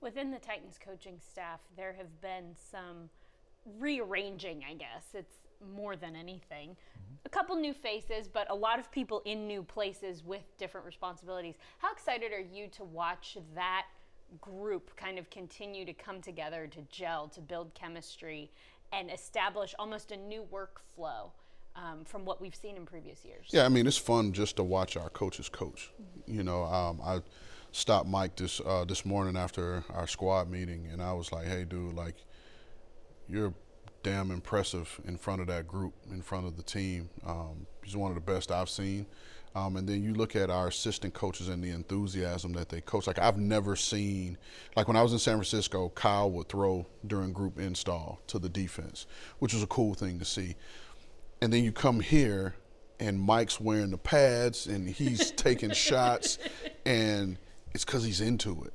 Within 0.00 0.30
the 0.30 0.38
Titans 0.38 0.78
coaching 0.84 1.18
staff, 1.20 1.60
there 1.76 1.92
have 1.92 2.20
been 2.20 2.54
some 2.70 3.08
rearranging, 3.78 4.64
I 4.68 4.74
guess. 4.74 5.04
It's 5.14 5.36
more 5.74 5.96
than 5.96 6.16
anything. 6.16 6.70
Mm-hmm. 6.70 7.14
A 7.24 7.28
couple 7.28 7.56
new 7.56 7.72
faces, 7.72 8.28
but 8.28 8.50
a 8.50 8.54
lot 8.54 8.78
of 8.78 8.90
people 8.90 9.22
in 9.24 9.46
new 9.46 9.62
places 9.62 10.24
with 10.24 10.42
different 10.58 10.86
responsibilities. 10.86 11.54
How 11.78 11.92
excited 11.92 12.32
are 12.32 12.40
you 12.40 12.68
to 12.68 12.84
watch 12.84 13.38
that 13.54 13.86
group 14.40 14.96
kind 14.96 15.18
of 15.18 15.28
continue 15.30 15.84
to 15.84 15.92
come 15.92 16.20
together, 16.20 16.66
to 16.66 16.80
gel, 16.90 17.28
to 17.28 17.40
build 17.40 17.74
chemistry, 17.74 18.50
and 18.92 19.10
establish 19.10 19.74
almost 19.78 20.12
a 20.12 20.16
new 20.16 20.46
workflow? 20.52 21.30
Um, 21.74 22.04
from 22.04 22.26
what 22.26 22.38
we've 22.38 22.54
seen 22.54 22.76
in 22.76 22.84
previous 22.84 23.24
years. 23.24 23.46
Yeah, 23.50 23.64
I 23.64 23.70
mean 23.70 23.86
it's 23.86 23.96
fun 23.96 24.34
just 24.34 24.56
to 24.56 24.62
watch 24.62 24.94
our 24.94 25.08
coaches 25.08 25.48
coach. 25.48 25.90
Mm-hmm. 25.94 26.36
You 26.36 26.42
know, 26.42 26.64
um, 26.64 27.00
I 27.02 27.22
stopped 27.70 28.06
Mike 28.06 28.36
this 28.36 28.60
uh, 28.60 28.84
this 28.84 29.06
morning 29.06 29.38
after 29.38 29.82
our 29.88 30.06
squad 30.06 30.50
meeting, 30.50 30.86
and 30.92 31.02
I 31.02 31.14
was 31.14 31.32
like, 31.32 31.46
"Hey, 31.46 31.64
dude, 31.64 31.94
like 31.94 32.16
you're 33.32 33.54
damn 34.02 34.30
impressive 34.30 35.00
in 35.04 35.16
front 35.16 35.40
of 35.40 35.46
that 35.46 35.66
group, 35.66 35.94
in 36.10 36.22
front 36.22 36.46
of 36.46 36.56
the 36.56 36.62
team. 36.62 37.08
Um, 37.26 37.66
he's 37.82 37.96
one 37.96 38.10
of 38.10 38.14
the 38.14 38.32
best 38.32 38.50
I've 38.50 38.68
seen. 38.68 39.06
Um, 39.54 39.76
and 39.76 39.88
then 39.88 40.02
you 40.02 40.14
look 40.14 40.34
at 40.34 40.50
our 40.50 40.68
assistant 40.68 41.12
coaches 41.12 41.48
and 41.48 41.62
the 41.62 41.70
enthusiasm 41.70 42.52
that 42.54 42.68
they 42.68 42.80
coach. 42.80 43.06
Like 43.06 43.18
I've 43.18 43.38
never 43.38 43.76
seen, 43.76 44.38
like 44.76 44.88
when 44.88 44.96
I 44.96 45.02
was 45.02 45.12
in 45.12 45.18
San 45.18 45.34
Francisco, 45.34 45.90
Kyle 45.94 46.30
would 46.30 46.48
throw 46.48 46.86
during 47.06 47.32
group 47.32 47.58
install 47.58 48.20
to 48.28 48.38
the 48.38 48.48
defense, 48.48 49.06
which 49.40 49.52
was 49.52 49.62
a 49.62 49.66
cool 49.66 49.94
thing 49.94 50.18
to 50.18 50.24
see. 50.24 50.56
And 51.42 51.52
then 51.52 51.64
you 51.64 51.72
come 51.72 52.00
here, 52.00 52.54
and 52.98 53.20
Mike's 53.20 53.60
wearing 53.60 53.90
the 53.90 53.98
pads 53.98 54.66
and 54.66 54.88
he's 54.88 55.30
taking 55.36 55.72
shots, 55.72 56.38
and 56.86 57.36
it's 57.74 57.84
because 57.84 58.04
he's 58.04 58.20
into 58.20 58.64
it. 58.64 58.72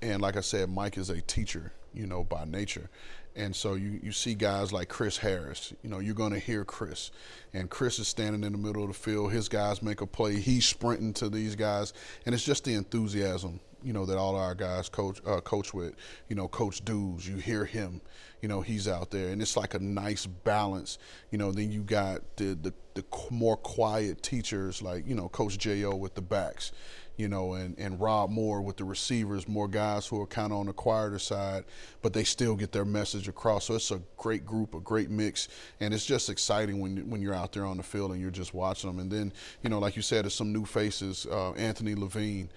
And 0.00 0.22
like 0.22 0.36
I 0.36 0.40
said, 0.40 0.70
Mike 0.70 0.96
is 0.96 1.10
a 1.10 1.20
teacher, 1.20 1.72
you 1.92 2.06
know, 2.06 2.24
by 2.24 2.44
nature. 2.44 2.88
And 3.36 3.54
so 3.54 3.74
you, 3.74 3.98
you 4.02 4.12
see 4.12 4.34
guys 4.34 4.72
like 4.72 4.88
Chris 4.88 5.16
Harris. 5.16 5.72
You 5.82 5.90
know, 5.90 5.98
you're 5.98 6.14
going 6.14 6.32
to 6.32 6.38
hear 6.38 6.64
Chris. 6.64 7.10
And 7.52 7.68
Chris 7.68 7.98
is 7.98 8.06
standing 8.06 8.44
in 8.44 8.52
the 8.52 8.58
middle 8.58 8.82
of 8.82 8.88
the 8.88 8.94
field. 8.94 9.32
His 9.32 9.48
guys 9.48 9.82
make 9.82 10.00
a 10.00 10.06
play. 10.06 10.36
He's 10.36 10.66
sprinting 10.66 11.12
to 11.14 11.28
these 11.28 11.56
guys. 11.56 11.92
And 12.26 12.34
it's 12.34 12.44
just 12.44 12.64
the 12.64 12.74
enthusiasm, 12.74 13.58
you 13.82 13.92
know, 13.92 14.06
that 14.06 14.18
all 14.18 14.36
our 14.36 14.54
guys 14.54 14.88
coach 14.88 15.20
uh, 15.26 15.40
coach 15.40 15.74
with. 15.74 15.94
You 16.28 16.36
know, 16.36 16.46
Coach 16.46 16.84
Dudes, 16.84 17.28
you 17.28 17.36
hear 17.36 17.64
him. 17.64 18.00
You 18.40 18.48
know, 18.48 18.60
he's 18.60 18.86
out 18.86 19.10
there. 19.10 19.30
And 19.30 19.42
it's 19.42 19.56
like 19.56 19.74
a 19.74 19.80
nice 19.80 20.26
balance. 20.26 20.98
You 21.30 21.38
know, 21.38 21.50
then 21.50 21.72
you 21.72 21.82
got 21.82 22.36
the, 22.36 22.54
the, 22.54 22.72
the 22.94 23.04
more 23.30 23.56
quiet 23.56 24.22
teachers 24.22 24.80
like, 24.80 25.08
you 25.08 25.16
know, 25.16 25.28
Coach 25.28 25.58
J.O. 25.58 25.96
with 25.96 26.14
the 26.14 26.22
backs 26.22 26.70
you 27.16 27.28
know, 27.28 27.54
and, 27.54 27.78
and 27.78 28.00
Rob 28.00 28.30
Moore 28.30 28.60
with 28.60 28.76
the 28.76 28.84
receivers, 28.84 29.46
more 29.46 29.68
guys 29.68 30.06
who 30.06 30.20
are 30.20 30.26
kind 30.26 30.52
of 30.52 30.58
on 30.58 30.66
the 30.66 30.72
quieter 30.72 31.18
side, 31.18 31.64
but 32.02 32.12
they 32.12 32.24
still 32.24 32.56
get 32.56 32.72
their 32.72 32.84
message 32.84 33.28
across. 33.28 33.66
So 33.66 33.74
it's 33.74 33.90
a 33.90 34.00
great 34.16 34.44
group, 34.44 34.74
a 34.74 34.80
great 34.80 35.10
mix, 35.10 35.48
and 35.80 35.94
it's 35.94 36.04
just 36.04 36.28
exciting 36.28 36.80
when 36.80 37.08
when 37.08 37.22
you're 37.22 37.34
out 37.34 37.52
there 37.52 37.64
on 37.64 37.76
the 37.76 37.82
field 37.82 38.12
and 38.12 38.20
you're 38.20 38.30
just 38.30 38.54
watching 38.54 38.90
them. 38.90 38.98
And 38.98 39.10
then, 39.10 39.32
you 39.62 39.70
know, 39.70 39.78
like 39.78 39.96
you 39.96 40.02
said, 40.02 40.24
there's 40.24 40.34
some 40.34 40.52
new 40.52 40.64
faces. 40.64 41.26
Uh, 41.30 41.52
Anthony 41.52 41.94
Levine, 41.94 42.50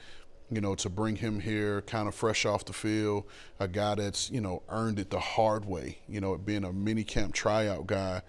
you 0.50 0.62
know, 0.62 0.76
to 0.76 0.90
bring 0.90 1.16
him 1.16 1.40
here 1.40 1.82
kind 1.82 2.08
of 2.08 2.16
fresh 2.16 2.46
off 2.46 2.66
the 2.66 2.74
field, 2.74 3.26
a 3.60 3.68
guy 3.68 3.96
that's, 3.96 4.32
you 4.32 4.42
know, 4.42 4.64
earned 4.70 4.98
it 4.98 5.10
the 5.10 5.20
hard 5.20 5.66
way, 5.66 6.00
you 6.08 6.22
know, 6.22 6.38
being 6.38 6.64
a 6.64 6.74
mini 6.74 7.04
camp 7.04 7.34
tryout 7.34 7.86
guy 7.86 8.22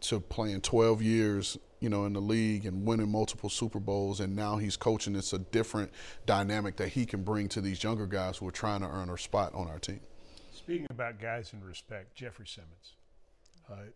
to 0.00 0.20
playing 0.20 0.60
12 0.60 1.02
years 1.02 1.58
you 1.80 1.88
know, 1.88 2.04
in 2.04 2.12
the 2.12 2.20
league 2.20 2.66
and 2.66 2.86
winning 2.86 3.10
multiple 3.10 3.50
Super 3.50 3.78
Bowls, 3.78 4.20
and 4.20 4.34
now 4.34 4.56
he's 4.56 4.76
coaching. 4.76 5.14
It's 5.14 5.32
a 5.32 5.38
different 5.38 5.92
dynamic 6.24 6.76
that 6.76 6.88
he 6.88 7.04
can 7.04 7.22
bring 7.22 7.48
to 7.50 7.60
these 7.60 7.82
younger 7.82 8.06
guys 8.06 8.38
who 8.38 8.48
are 8.48 8.52
trying 8.52 8.80
to 8.80 8.88
earn 8.88 9.10
a 9.10 9.18
spot 9.18 9.54
on 9.54 9.68
our 9.68 9.78
team. 9.78 10.00
Speaking 10.52 10.86
about 10.90 11.20
guys 11.20 11.52
in 11.52 11.62
respect, 11.62 12.14
Jeffrey 12.14 12.46
Simmons, 12.46 12.94
uh, 13.70 13.90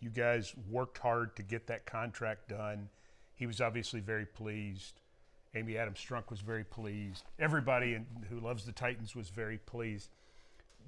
you 0.00 0.10
guys 0.10 0.54
worked 0.70 0.98
hard 0.98 1.36
to 1.36 1.42
get 1.42 1.66
that 1.66 1.86
contract 1.86 2.48
done. 2.48 2.88
He 3.34 3.46
was 3.46 3.60
obviously 3.60 4.00
very 4.00 4.26
pleased. 4.26 5.00
Amy 5.54 5.76
Adams 5.76 6.04
Strunk 6.04 6.30
was 6.30 6.40
very 6.40 6.64
pleased. 6.64 7.24
Everybody 7.38 7.94
in, 7.94 8.06
who 8.28 8.40
loves 8.40 8.64
the 8.64 8.72
Titans 8.72 9.14
was 9.14 9.28
very 9.28 9.58
pleased. 9.58 10.10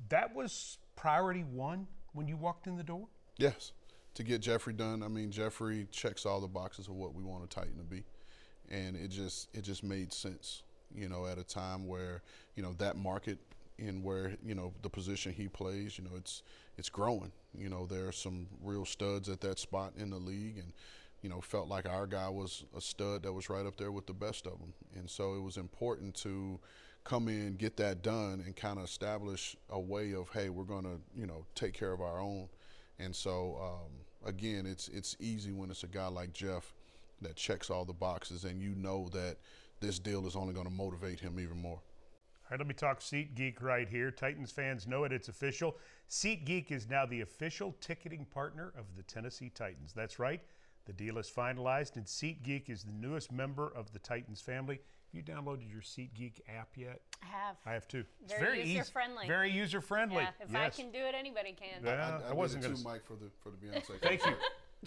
That 0.09 0.35
was 0.35 0.79
priority 0.97 1.45
one 1.45 1.87
when 2.13 2.27
you 2.27 2.37
walked 2.37 2.67
in 2.67 2.77
the 2.77 2.83
door? 2.83 3.07
Yes 3.37 3.73
to 4.19 4.25
get 4.25 4.41
Jeffrey 4.41 4.73
done. 4.73 5.05
I 5.05 5.09
mean, 5.09 5.31
Jeffrey 5.31 5.87
checks 5.93 6.27
all 6.27 6.41
the 6.41 6.49
boxes 6.49 6.89
of 6.89 6.95
what 6.95 7.15
we 7.15 7.23
want 7.23 7.45
a 7.45 7.47
Titan 7.47 7.79
to 7.79 7.85
be, 7.85 8.03
and 8.69 8.97
it 8.97 9.13
just 9.13 9.49
it 9.55 9.63
just 9.63 9.85
made 9.85 10.13
sense. 10.13 10.65
You 10.93 11.09
know, 11.09 11.27
at 11.27 11.39
a 11.39 11.45
time 11.45 11.87
where 11.87 12.23
you 12.57 12.65
know 12.65 12.75
that 12.79 12.97
market 12.97 13.39
in 13.79 14.03
where 14.03 14.33
you 14.45 14.57
know 14.57 14.73
the 14.83 14.91
position 14.91 15.33
he 15.33 15.47
plays, 15.47 15.99
you 15.99 16.03
know, 16.03 16.17
it's 16.17 16.43
it's 16.77 16.89
growing. 16.89 17.31
You 17.57 17.69
know, 17.69 17.87
there 17.87 18.09
are 18.09 18.13
some 18.13 18.49
real 18.61 18.85
studs 18.85 19.29
at 19.29 19.41
that 19.43 19.61
spot 19.61 19.93
in 19.97 20.11
the 20.11 20.17
league, 20.17 20.59
and 20.59 20.73
you 21.23 21.29
know, 21.29 21.41
felt 21.41 21.69
like 21.69 21.89
our 21.89 22.09
guy 22.09 22.29
was 22.29 22.65
a 22.77 22.81
stud 22.81 23.23
that 23.23 23.33
was 23.33 23.49
right 23.49 23.67
up 23.67 23.77
there 23.77 23.93
with 23.93 24.07
the 24.07 24.13
best 24.13 24.47
of 24.47 24.59
them. 24.59 24.73
And 24.97 25.09
so 25.09 25.35
it 25.35 25.43
was 25.43 25.57
important 25.59 26.17
to 26.17 26.59
come 27.05 27.29
in, 27.29 27.55
get 27.55 27.77
that 27.77 28.03
done, 28.03 28.43
and 28.45 28.55
kind 28.57 28.79
of 28.79 28.85
establish 28.85 29.57
a 29.71 29.79
way 29.79 30.13
of, 30.13 30.29
hey, 30.31 30.49
we're 30.49 30.65
to, 30.65 31.01
you 31.17 31.27
know, 31.27 31.45
take 31.55 31.73
care 31.73 31.93
of 31.93 32.01
our 32.01 32.21
own. 32.21 32.49
And 32.99 33.15
so, 33.15 33.59
um, 33.61 33.91
again, 34.29 34.67
it's 34.67 34.89
it's 34.89 35.17
easy 35.19 35.53
when 35.53 35.71
it's 35.71 35.83
a 35.83 35.89
guy 35.89 36.07
like 36.07 36.33
Jeff 36.33 36.75
that 37.23 37.35
checks 37.35 37.71
all 37.71 37.85
the 37.85 37.93
boxes, 37.93 38.45
and 38.45 38.63
you 38.63 38.75
know 38.77 39.09
that 39.13 39.39
this 39.81 39.99
deal 39.99 40.27
is 40.27 40.37
only 40.37 40.55
going 40.55 40.67
to 40.67 40.73
motivate 40.73 41.19
him 41.19 41.41
even 41.41 41.61
more. 41.61 41.81
All 41.81 42.53
right, 42.53 42.61
let 42.61 42.69
me 42.69 42.75
talk 42.75 43.01
SeatGeek 43.01 43.61
right 43.61 43.89
here. 43.89 44.11
Titans 44.11 44.53
fans 44.53 44.87
know 44.87 45.05
it, 45.05 45.13
it's 45.13 45.29
official. 45.29 45.77
SeatGeek 46.09 46.71
is 46.71 46.89
now 46.89 47.05
the 47.07 47.23
official 47.23 47.75
ticketing 47.81 48.27
partner 48.33 48.73
of 48.79 48.85
the 48.97 49.03
Tennessee 49.03 49.51
Titans. 49.51 49.93
That's 49.95 50.19
right, 50.19 50.41
the 50.87 50.93
deal 50.93 51.19
is 51.19 51.31
finalized, 51.31 51.97
and 51.97 52.07
SeatGeek 52.07 52.71
is 52.71 52.85
the 52.85 52.93
newest 52.93 53.33
member 53.33 53.73
of 53.75 53.93
the 53.93 53.99
Titans 53.99 54.41
family. 54.41 54.81
Have 55.13 55.27
you 55.27 55.35
downloaded 55.35 55.71
your 55.71 55.81
SeatGeek 55.81 56.41
app 56.55 56.69
yet? 56.77 57.01
I 57.23 57.27
have. 57.27 57.57
I 57.65 57.73
have 57.73 57.89
too. 57.89 58.05
It's 58.23 58.33
very, 58.35 58.59
very 58.59 58.69
user 58.69 58.85
friendly. 58.85 59.27
Very 59.27 59.51
user 59.51 59.81
friendly. 59.81 60.23
Yeah, 60.23 60.29
if 60.41 60.53
yes. 60.53 60.79
I 60.79 60.83
can 60.83 60.93
do 60.93 60.99
it, 60.99 61.15
anybody 61.19 61.53
can. 61.59 61.83
Yeah, 61.83 62.21
I, 62.23 62.29
I, 62.29 62.31
I 62.31 62.35
wasn't 62.35 62.63
going 62.63 62.77
to. 62.77 62.83
Mike 62.83 63.07
for 63.07 63.15
the 63.15 63.31
for 63.43 63.51
the 63.51 63.57
Beyonce. 63.57 64.01
Thank 64.03 64.27
you. 64.27 64.35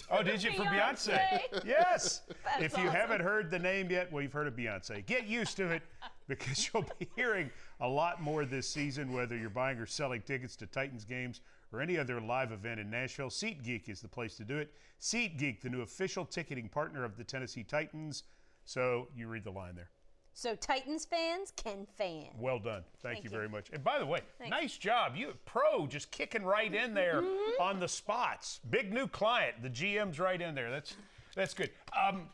Oh, 0.10 0.24
did 0.24 0.42
you 0.42 0.52
for 0.54 0.64
Beyonce? 0.64 1.20
yes. 1.66 2.22
That's 2.46 2.64
if 2.64 2.78
you 2.78 2.88
awesome. 2.88 2.96
haven't 2.96 3.22
heard 3.22 3.52
the 3.52 3.60
name 3.60 3.90
yet, 3.90 4.12
well, 4.12 4.22
you've 4.22 4.32
heard 4.32 4.48
of 4.48 4.56
Beyonce. 4.56 5.06
Get 5.06 5.28
used 5.28 5.58
to 5.58 5.70
it 5.70 5.82
because 6.28 6.70
you'll 6.72 6.86
be 7.00 7.10
hearing 7.16 7.50
a 7.82 7.88
lot 7.88 8.22
more 8.22 8.46
this 8.46 8.70
season, 8.70 9.12
whether 9.12 9.36
you're 9.36 9.50
buying 9.50 9.78
or 9.80 9.86
selling 9.86 10.22
tickets 10.22 10.56
to 10.58 10.66
Titans 10.66 11.04
games 11.04 11.42
or 11.74 11.82
any 11.82 11.98
other 11.98 12.22
live 12.22 12.52
event 12.52 12.80
in 12.80 12.90
Nashville. 12.90 13.30
SeatGeek 13.30 13.90
is 13.90 14.02
the 14.02 14.08
place 14.08 14.36
to 14.36 14.44
do 14.44 14.58
it. 14.58 14.72
SeatGeek, 15.02 15.62
the 15.62 15.70
new 15.70 15.82
official 15.82 16.26
ticketing 16.26 16.70
partner 16.70 17.04
of 17.04 17.18
the 17.18 17.24
Tennessee 17.24 17.64
Titans. 17.64 18.24
So 18.64 19.08
you 19.16 19.28
read 19.28 19.44
the 19.44 19.52
line 19.52 19.76
there. 19.76 19.90
So 20.34 20.56
Titans 20.56 21.06
fans 21.06 21.52
can 21.56 21.86
fan. 21.98 22.28
Well 22.40 22.60
done. 22.60 22.84
Thank, 23.02 23.16
Thank 23.16 23.18
you 23.26 23.30
you. 23.32 23.36
very 23.38 23.50
much. 23.50 23.68
And 23.74 23.84
by 23.84 24.00
the 24.00 24.06
way, 24.06 24.22
Thanks. 24.38 24.50
nice 24.52 24.78
job. 24.78 25.16
You 25.16 25.34
pro 25.46 25.88
just 25.88 26.10
kicking 26.12 26.44
right 26.44 26.74
in 26.74 26.94
there 26.94 27.22
Mm-hmm. 27.22 27.62
on 27.62 27.80
the 27.80 27.88
spots. 27.88 28.60
Big 28.70 28.94
new 28.94 29.08
client. 29.08 29.62
The 29.62 29.70
GM's 29.70 30.20
right 30.20 30.42
in 30.42 30.56
there. 30.56 30.70
That's 30.72 30.96
that's 31.36 31.54
good. 31.54 31.70
Um, 31.98 32.30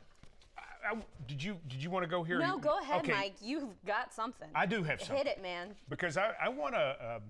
I, 0.58 0.94
I- 0.94 1.02
did 1.28 1.44
you 1.44 1.58
did 1.68 1.84
you 1.84 1.90
want 1.90 2.04
to 2.04 2.10
go 2.10 2.24
here? 2.24 2.40
No, 2.40 2.58
go 2.58 2.80
ahead, 2.80 3.02
okay, 3.02 3.12
Mike. 3.12 3.36
You've 3.42 3.66
got 3.86 4.14
something. 4.14 4.48
I 4.56 4.66
do 4.66 4.84
have 4.84 5.00
something 5.02 5.18
Hit 5.18 5.28
it, 5.28 5.42
man. 5.42 5.76
because 5.90 6.18
I, 6.18 6.34
I 6.42 6.50
want 6.50 6.76
to 6.76 7.16
um, 7.16 7.22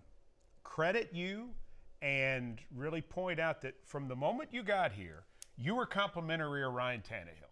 credit 0.64 1.10
you 1.14 1.50
and 2.02 2.60
really 2.76 3.02
point 3.02 3.40
out 3.40 3.62
that 3.62 3.74
from 3.86 4.08
the 4.08 4.16
moment 4.16 4.50
you 4.52 4.62
got 4.64 4.92
here, 4.92 5.24
you 5.58 5.74
were 5.74 5.86
complimentary 5.88 6.64
of 6.64 6.74
Ryan 6.74 7.02
Tannehill. 7.02 7.50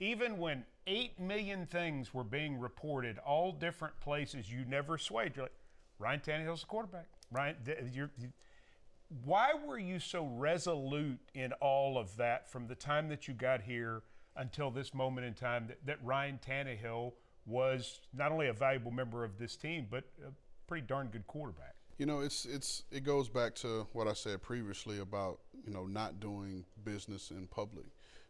Even 0.00 0.38
when 0.38 0.64
8 0.86 1.18
million 1.18 1.66
things 1.66 2.14
were 2.14 2.24
being 2.24 2.58
reported, 2.58 3.18
all 3.18 3.52
different 3.52 3.98
places, 4.00 4.50
you 4.50 4.64
never 4.64 4.96
swayed. 4.96 5.32
You're 5.34 5.46
like, 5.46 5.52
Ryan 5.98 6.20
Tannehill's 6.20 6.60
the 6.60 6.66
quarterback. 6.66 7.06
Ryan, 7.32 7.56
you're, 7.92 8.10
you, 8.18 8.32
why 9.24 9.52
were 9.66 9.78
you 9.78 9.98
so 9.98 10.26
resolute 10.26 11.18
in 11.34 11.52
all 11.54 11.98
of 11.98 12.16
that 12.16 12.50
from 12.50 12.66
the 12.68 12.74
time 12.74 13.08
that 13.08 13.26
you 13.26 13.34
got 13.34 13.62
here 13.62 14.02
until 14.36 14.70
this 14.70 14.94
moment 14.94 15.26
in 15.26 15.34
time 15.34 15.66
that, 15.66 15.84
that 15.84 15.98
Ryan 16.04 16.38
Tannehill 16.46 17.12
was 17.44 18.00
not 18.14 18.30
only 18.30 18.48
a 18.48 18.52
valuable 18.52 18.90
member 18.90 19.24
of 19.24 19.38
this 19.38 19.56
team, 19.56 19.86
but 19.90 20.04
a 20.26 20.30
pretty 20.66 20.86
darn 20.86 21.08
good 21.08 21.26
quarterback? 21.26 21.74
You 21.96 22.06
know, 22.06 22.20
it's 22.20 22.44
it's 22.44 22.84
it 22.92 23.02
goes 23.02 23.28
back 23.28 23.56
to 23.56 23.88
what 23.92 24.06
I 24.06 24.12
said 24.12 24.40
previously 24.40 25.00
about 25.00 25.40
you 25.66 25.72
know 25.72 25.86
not 25.86 26.20
doing 26.20 26.64
business 26.84 27.32
in 27.32 27.48
public. 27.48 27.86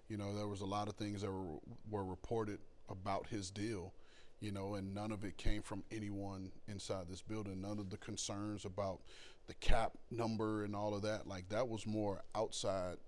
You 0.09 0.16
know, 0.16 0.35
there 0.35 0.49
was 0.49 0.61
a 0.61 0.66
lot 0.66 0.88
of 0.88 0.94
things 0.94 1.23
that 1.23 1.31
were 1.31 1.59
were 1.90 2.05
reported 2.05 2.61
about 2.88 3.27
his 3.29 3.51
deal. 3.51 3.92
You 4.40 4.53
know, 4.53 4.75
and 4.75 4.94
none 4.94 5.11
of 5.11 5.25
it 5.25 5.37
came 5.37 5.62
from 5.62 5.83
anyone 5.90 6.53
inside 6.68 7.09
this 7.09 7.23
building. 7.23 7.61
None 7.61 7.81
of 7.81 7.90
the 7.90 7.97
concerns 7.97 8.64
about 8.64 9.01
the 9.49 9.55
cap 9.55 9.92
number 10.12 10.62
and 10.64 10.77
all 10.77 10.94
of 10.94 11.03
that, 11.03 11.27
like 11.27 11.49
that 11.49 11.68
was 11.68 11.87
more 11.87 12.23
outside 12.37 12.99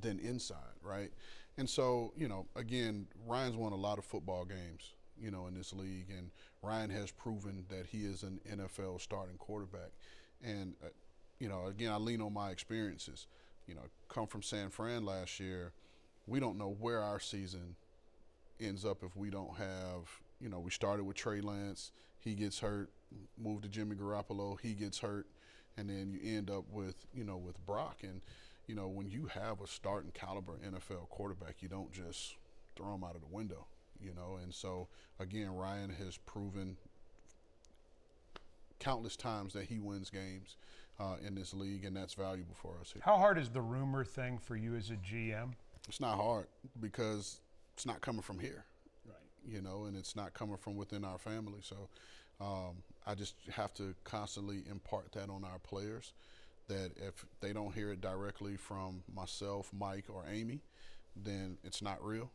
than 0.00 0.20
inside, 0.20 0.76
right? 0.82 1.10
And 1.56 1.68
so, 1.68 2.12
you 2.16 2.28
know, 2.28 2.46
again, 2.54 3.08
Ryan's 3.26 3.56
won 3.56 3.72
a 3.72 3.76
lot 3.76 3.98
of 3.98 4.04
football 4.04 4.44
games, 4.44 4.94
you 5.20 5.30
know, 5.32 5.48
in 5.48 5.54
this 5.54 5.72
league, 5.72 6.10
and 6.16 6.30
Ryan 6.62 6.90
has 6.90 7.10
proven 7.10 7.64
that 7.68 7.86
he 7.86 8.04
is 8.04 8.22
an 8.22 8.40
NFL 8.48 9.00
starting 9.00 9.36
quarterback. 9.38 9.90
And, 10.44 10.74
uh, 10.84 10.88
you 11.40 11.48
know, 11.48 11.66
again, 11.66 11.90
I 11.90 11.96
lean 11.96 12.20
on 12.20 12.32
my 12.32 12.50
experiences. 12.50 13.26
You 13.66 13.74
know, 13.74 13.82
come 14.08 14.26
from 14.26 14.42
San 14.42 14.70
Fran 14.70 15.04
last 15.04 15.40
year, 15.40 15.72
we 16.28 16.40
don't 16.40 16.58
know 16.58 16.76
where 16.78 17.02
our 17.02 17.18
season 17.18 17.76
ends 18.60 18.84
up 18.84 19.02
if 19.02 19.16
we 19.16 19.30
don't 19.30 19.56
have, 19.56 20.08
you 20.40 20.48
know, 20.48 20.60
we 20.60 20.70
started 20.70 21.04
with 21.04 21.16
Trey 21.16 21.40
Lance, 21.40 21.92
he 22.18 22.34
gets 22.34 22.58
hurt, 22.60 22.90
moved 23.42 23.62
to 23.62 23.68
Jimmy 23.68 23.96
Garoppolo, 23.96 24.58
he 24.60 24.74
gets 24.74 24.98
hurt, 24.98 25.26
and 25.76 25.88
then 25.88 26.10
you 26.10 26.36
end 26.36 26.50
up 26.50 26.64
with, 26.70 27.06
you 27.14 27.24
know, 27.24 27.36
with 27.36 27.64
Brock. 27.64 27.98
And, 28.02 28.20
you 28.66 28.74
know, 28.74 28.88
when 28.88 29.08
you 29.08 29.26
have 29.26 29.60
a 29.60 29.66
starting 29.66 30.10
caliber 30.12 30.58
NFL 30.66 31.08
quarterback, 31.08 31.56
you 31.60 31.68
don't 31.68 31.92
just 31.92 32.36
throw 32.76 32.94
him 32.94 33.04
out 33.04 33.14
of 33.14 33.20
the 33.20 33.28
window, 33.28 33.66
you 34.00 34.12
know. 34.14 34.38
And 34.42 34.52
so, 34.52 34.88
again, 35.18 35.50
Ryan 35.50 35.90
has 35.90 36.18
proven 36.18 36.76
countless 38.80 39.16
times 39.16 39.52
that 39.54 39.64
he 39.64 39.78
wins 39.78 40.10
games 40.10 40.56
uh, 41.00 41.16
in 41.24 41.34
this 41.34 41.54
league, 41.54 41.84
and 41.84 41.96
that's 41.96 42.14
valuable 42.14 42.54
for 42.54 42.76
us. 42.80 42.92
How 43.00 43.16
hard 43.16 43.38
is 43.38 43.50
the 43.50 43.60
rumor 43.60 44.04
thing 44.04 44.38
for 44.38 44.56
you 44.56 44.74
as 44.74 44.90
a 44.90 44.94
GM? 44.96 45.52
It's 45.88 46.00
not 46.00 46.16
hard 46.16 46.46
because 46.80 47.40
it's 47.74 47.86
not 47.86 48.00
coming 48.00 48.22
from 48.22 48.38
here. 48.38 48.64
Right. 49.06 49.16
you 49.54 49.62
know, 49.62 49.84
and 49.84 49.96
it's 49.96 50.14
not 50.14 50.34
coming 50.34 50.56
from 50.56 50.76
within 50.76 51.04
our 51.04 51.18
family. 51.18 51.60
So 51.62 51.88
um, 52.40 52.82
I 53.06 53.14
just 53.14 53.34
have 53.50 53.72
to 53.74 53.94
constantly 54.04 54.62
impart 54.70 55.12
that 55.12 55.30
on 55.30 55.44
our 55.44 55.58
players 55.58 56.12
that 56.68 56.90
if 56.96 57.24
they 57.40 57.52
don't 57.52 57.74
hear 57.74 57.92
it 57.92 58.00
directly 58.00 58.56
from 58.56 59.02
myself, 59.14 59.70
Mike, 59.72 60.04
or 60.08 60.24
Amy, 60.30 60.60
then 61.16 61.56
it's 61.64 61.82
not 61.82 62.04
real. 62.04 62.30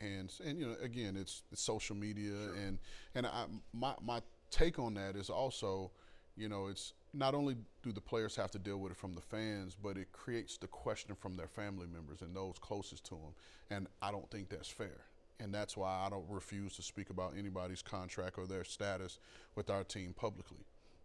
And 0.00 0.32
and 0.44 0.58
you 0.58 0.66
know, 0.66 0.76
again, 0.82 1.16
it's, 1.16 1.42
it's 1.52 1.62
social 1.62 1.94
media, 1.94 2.34
and 2.66 2.78
and 3.14 3.26
I, 3.26 3.44
my 3.72 3.94
my 4.04 4.20
take 4.50 4.78
on 4.78 4.94
that 4.94 5.16
is 5.16 5.30
also, 5.30 5.90
you 6.36 6.48
know, 6.48 6.68
it's 6.68 6.94
not 7.12 7.34
only 7.34 7.56
do 7.82 7.92
the 7.92 8.00
players 8.00 8.36
have 8.36 8.50
to 8.52 8.58
deal 8.58 8.78
with 8.78 8.92
it 8.92 8.98
from 8.98 9.14
the 9.14 9.20
fans, 9.20 9.76
but 9.80 9.96
it 9.98 10.12
creates 10.12 10.56
the 10.56 10.66
question 10.66 11.14
from 11.14 11.36
their 11.36 11.48
family 11.48 11.86
members 11.86 12.22
and 12.22 12.34
those 12.34 12.54
closest 12.60 13.04
to 13.04 13.10
them. 13.10 13.34
And 13.70 13.86
I 14.00 14.10
don't 14.10 14.30
think 14.30 14.48
that's 14.48 14.68
fair. 14.68 15.04
And 15.40 15.52
that's 15.52 15.76
why 15.76 16.04
I 16.06 16.08
don't 16.08 16.28
refuse 16.28 16.76
to 16.76 16.82
speak 16.82 17.10
about 17.10 17.34
anybody's 17.36 17.82
contract 17.82 18.38
or 18.38 18.46
their 18.46 18.64
status 18.64 19.18
with 19.56 19.70
our 19.70 19.84
team 19.84 20.14
publicly. 20.14 20.64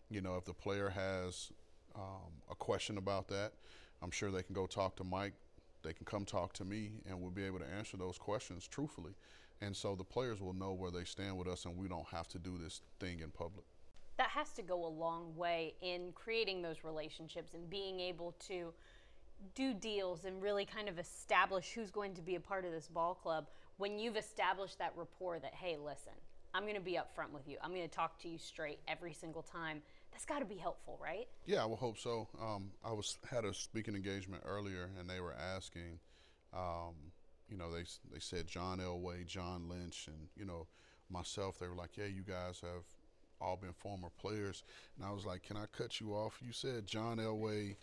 You 0.09 0.21
know, 0.21 0.37
if 0.37 0.45
the 0.45 0.53
player 0.53 0.89
has 0.89 1.51
um, 1.95 2.31
a 2.49 2.55
question 2.55 2.97
about 2.97 3.27
that, 3.29 3.53
I'm 4.01 4.11
sure 4.11 4.31
they 4.31 4.43
can 4.43 4.53
go 4.53 4.67
talk 4.67 4.95
to 4.97 5.03
Mike. 5.03 5.33
They 5.83 5.93
can 5.93 6.05
come 6.05 6.23
talk 6.23 6.53
to 6.53 6.65
me, 6.65 6.91
and 7.07 7.19
we'll 7.19 7.31
be 7.31 7.45
able 7.45 7.59
to 7.59 7.67
answer 7.77 7.97
those 7.97 8.17
questions 8.17 8.67
truthfully. 8.67 9.13
And 9.61 9.75
so 9.75 9.95
the 9.95 10.03
players 10.03 10.39
will 10.39 10.53
know 10.53 10.73
where 10.73 10.91
they 10.91 11.03
stand 11.03 11.37
with 11.37 11.47
us, 11.47 11.65
and 11.65 11.75
we 11.75 11.87
don't 11.87 12.07
have 12.09 12.27
to 12.29 12.39
do 12.39 12.57
this 12.57 12.81
thing 12.99 13.19
in 13.21 13.31
public. 13.31 13.65
That 14.17 14.29
has 14.29 14.51
to 14.53 14.61
go 14.61 14.85
a 14.85 14.87
long 14.87 15.35
way 15.35 15.73
in 15.81 16.11
creating 16.13 16.61
those 16.61 16.83
relationships 16.83 17.53
and 17.53 17.69
being 17.69 17.99
able 17.99 18.35
to 18.47 18.73
do 19.53 19.73
deals 19.73 20.25
and 20.25 20.41
really 20.41 20.65
kind 20.65 20.89
of 20.89 20.97
establish 20.97 21.71
who's 21.73 21.91
going 21.91 22.13
to 22.15 22.21
be 22.21 22.35
a 22.35 22.39
part 22.39 22.65
of 22.65 22.71
this 22.71 22.87
ball 22.87 23.13
club 23.13 23.47
when 23.77 23.99
you've 23.99 24.17
established 24.17 24.79
that 24.79 24.91
rapport 24.95 25.37
that 25.37 25.53
hey 25.53 25.77
listen 25.77 26.13
i'm 26.55 26.63
going 26.63 26.73
to 26.73 26.81
be 26.81 26.93
upfront 26.93 27.31
with 27.31 27.47
you 27.47 27.55
i'm 27.63 27.69
going 27.69 27.87
to 27.87 27.95
talk 27.95 28.19
to 28.19 28.27
you 28.27 28.39
straight 28.39 28.79
every 28.87 29.13
single 29.13 29.43
time 29.43 29.79
that's 30.11 30.25
got 30.25 30.39
to 30.39 30.45
be 30.45 30.57
helpful 30.57 30.97
right 30.99 31.27
Yeah, 31.45 31.61
I 31.61 31.65
will 31.65 31.75
hope 31.75 31.99
so. 31.99 32.27
Um, 32.41 32.71
I 32.83 32.91
was 32.91 33.19
had 33.29 33.45
a 33.45 33.53
speaking 33.53 33.93
engagement 33.93 34.41
earlier, 34.47 34.89
and 34.99 35.07
they 35.07 35.19
were 35.19 35.35
asking, 35.55 35.99
um, 36.55 36.95
you 37.47 37.55
know, 37.55 37.71
they 37.71 37.83
they 38.11 38.19
said 38.19 38.47
John 38.47 38.79
Elway, 38.79 39.27
John 39.27 39.69
Lynch, 39.69 40.07
and 40.07 40.29
you 40.35 40.45
know, 40.45 40.65
myself. 41.11 41.59
They 41.59 41.67
were 41.67 41.75
like, 41.75 41.97
"Yeah, 41.97 42.05
you 42.05 42.23
guys 42.23 42.61
have 42.61 42.83
all 43.41 43.57
been 43.57 43.73
former 43.73 44.09
players," 44.19 44.63
and 44.95 45.05
I 45.05 45.11
was 45.11 45.25
like, 45.25 45.43
"Can 45.43 45.57
I 45.57 45.65
cut 45.77 45.99
you 45.99 46.13
off? 46.13 46.39
You 46.45 46.51
said 46.51 46.85
John 46.87 47.17
Elway, 47.17 47.75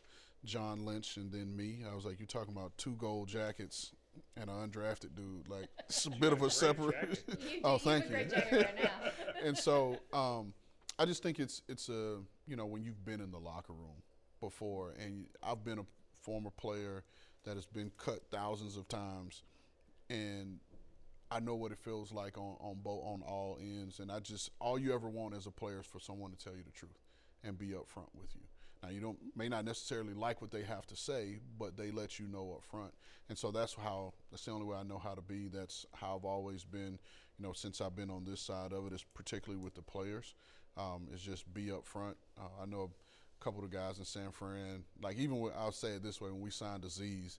John 0.45 0.85
Lynch, 0.85 1.17
and 1.17 1.31
then 1.33 1.57
me." 1.57 1.85
I 1.91 1.95
was 1.95 2.05
like, 2.05 2.19
"You're 2.19 2.27
talking 2.27 2.55
about 2.55 2.77
two 2.79 2.95
gold 2.97 3.29
jackets." 3.29 3.93
And 4.37 4.49
an 4.49 4.71
undrafted 4.71 5.17
dude, 5.17 5.49
like 5.49 5.67
it's 5.89 6.07
a 6.07 6.11
bit 6.11 6.33
of 6.33 6.43
a 6.43 6.51
separate. 6.51 7.25
oh, 7.65 7.79
thank 7.79 8.09
you. 8.09 8.65
and 9.45 9.59
so 9.59 9.99
um, 10.13 10.53
I 10.99 11.05
just 11.05 11.23
think 11.23 11.41
it's 11.41 11.63
it's 11.69 11.89
a 11.89 12.19
you 12.47 12.57
know 12.57 12.67
when 12.67 12.85
you've 12.85 13.05
been 13.05 13.21
in 13.21 13.33
the 13.33 13.39
locker 13.39 13.73
room 13.73 14.03
before, 14.41 14.95
and 15.01 15.27
I've 15.43 15.65
been 15.65 15.79
a 15.81 15.85
former 16.21 16.51
player 16.51 17.03
that 17.45 17.55
has 17.55 17.67
been 17.67 17.91
cut 17.99 18.21
thousands 18.31 18.77
of 18.77 18.89
times, 18.89 19.43
and 20.09 20.59
I 21.35 21.41
know 21.41 21.57
what 21.57 21.73
it 21.73 21.79
feels 21.79 22.13
like 22.13 22.39
on 22.39 22.57
on 22.61 22.77
both 22.85 23.05
on 23.05 23.23
all 23.23 23.59
ends. 23.61 23.99
And 23.99 24.11
I 24.13 24.21
just 24.21 24.51
all 24.61 24.79
you 24.79 24.95
ever 24.95 25.09
want 25.09 25.35
as 25.35 25.47
a 25.47 25.51
player 25.51 25.81
is 25.81 25.87
for 25.87 25.99
someone 25.99 26.31
to 26.31 26.37
tell 26.37 26.55
you 26.55 26.63
the 26.63 26.71
truth 26.71 26.97
and 27.43 27.59
be 27.59 27.69
upfront 27.69 28.15
with 28.15 28.35
you. 28.37 28.43
Now 28.83 28.91
you 28.91 29.01
don't 29.01 29.19
may 29.35 29.49
not 29.49 29.65
necessarily 29.65 30.15
like 30.15 30.41
what 30.41 30.53
they 30.53 30.63
have 30.63 30.87
to 30.87 30.97
say, 30.97 31.41
but 31.59 31.77
they 31.77 31.91
let 31.91 32.21
you 32.21 32.29
know 32.29 32.55
up 32.57 32.63
front. 32.63 32.93
And 33.29 33.37
so 33.37 33.51
that's 33.51 33.75
how 33.75 34.15
that's 34.31 34.45
the 34.45 34.53
only 34.53 34.67
way 34.67 34.77
I 34.77 34.85
know 34.85 34.99
how 34.99 35.15
to 35.15 35.23
be. 35.23 35.49
That's 35.49 35.85
how 35.93 36.17
I've 36.17 36.25
always 36.25 36.65
been, 36.65 37.01
you 37.37 37.47
know, 37.47 37.53
since 37.53 37.81
I've 37.81 37.97
been 37.97 38.11
on 38.11 38.25
this 38.25 38.41
side 38.41 38.73
of 38.73 38.87
it, 38.87 38.93
is 38.93 39.05
particularly 39.15 39.63
with 39.63 39.75
the 39.75 39.83
players. 39.83 40.35
Um, 40.77 41.09
is 41.13 41.21
just 41.21 41.53
be 41.53 41.67
upfront. 41.67 42.15
Uh, 42.39 42.63
I 42.63 42.67
know 42.67 42.91
a 43.41 43.45
couple 43.45 43.65
of 43.65 43.71
guys 43.71 43.99
in 43.99 44.05
San 44.05 44.31
Fran, 44.31 44.85
like 45.01 45.17
even 45.19 45.39
when 45.41 45.53
I'll 45.57 45.73
say 45.73 45.91
it 45.91 46.03
this 46.03 46.21
way, 46.21 46.31
when 46.31 46.41
we 46.41 46.51
signed 46.51 46.85
Aziz 46.85 47.39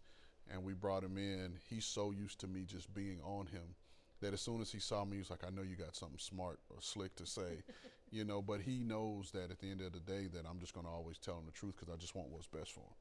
and 0.49 0.63
we 0.63 0.73
brought 0.73 1.03
him 1.03 1.17
in, 1.17 1.53
he's 1.69 1.86
so 1.86 2.12
used 2.12 2.39
to 2.41 2.47
me 2.47 2.63
just 2.65 2.93
being 2.93 3.19
on 3.23 3.47
him 3.47 3.75
that 4.21 4.34
as 4.34 4.41
soon 4.41 4.62
as 4.62 4.71
he 4.71 4.80
saw 4.80 5.04
me, 5.06 5.13
he 5.13 5.19
was 5.19 5.30
like, 5.30 5.43
I 5.45 5.49
know 5.49 5.62
you 5.62 5.75
got 5.75 5.95
something 5.95 6.19
smart 6.19 6.60
or 6.69 6.78
slick 6.80 7.15
to 7.15 7.25
say, 7.25 7.63
you 8.12 8.23
know, 8.23 8.41
but 8.41 8.62
he 8.62 8.80
knows 8.80 9.32
that 9.32 9.51
at 9.51 9.60
the 9.60 9.69
end 9.69 9.82
of 9.82 9.93
the 9.93 9.99
day 9.99 10.28
that 10.34 10.45
I'm 10.49 10.60
just 10.60 10.73
going 10.73 10.86
to 10.86 10.91
always 10.91 11.17
tell 11.17 11.38
him 11.38 11.45
the 11.45 11.51
truth 11.51 11.75
because 11.80 11.93
I 11.93 11.97
just 11.97 12.15
want 12.15 12.30
what's 12.30 12.47
best 12.47 12.71
for 12.71 12.82
him. 12.82 12.95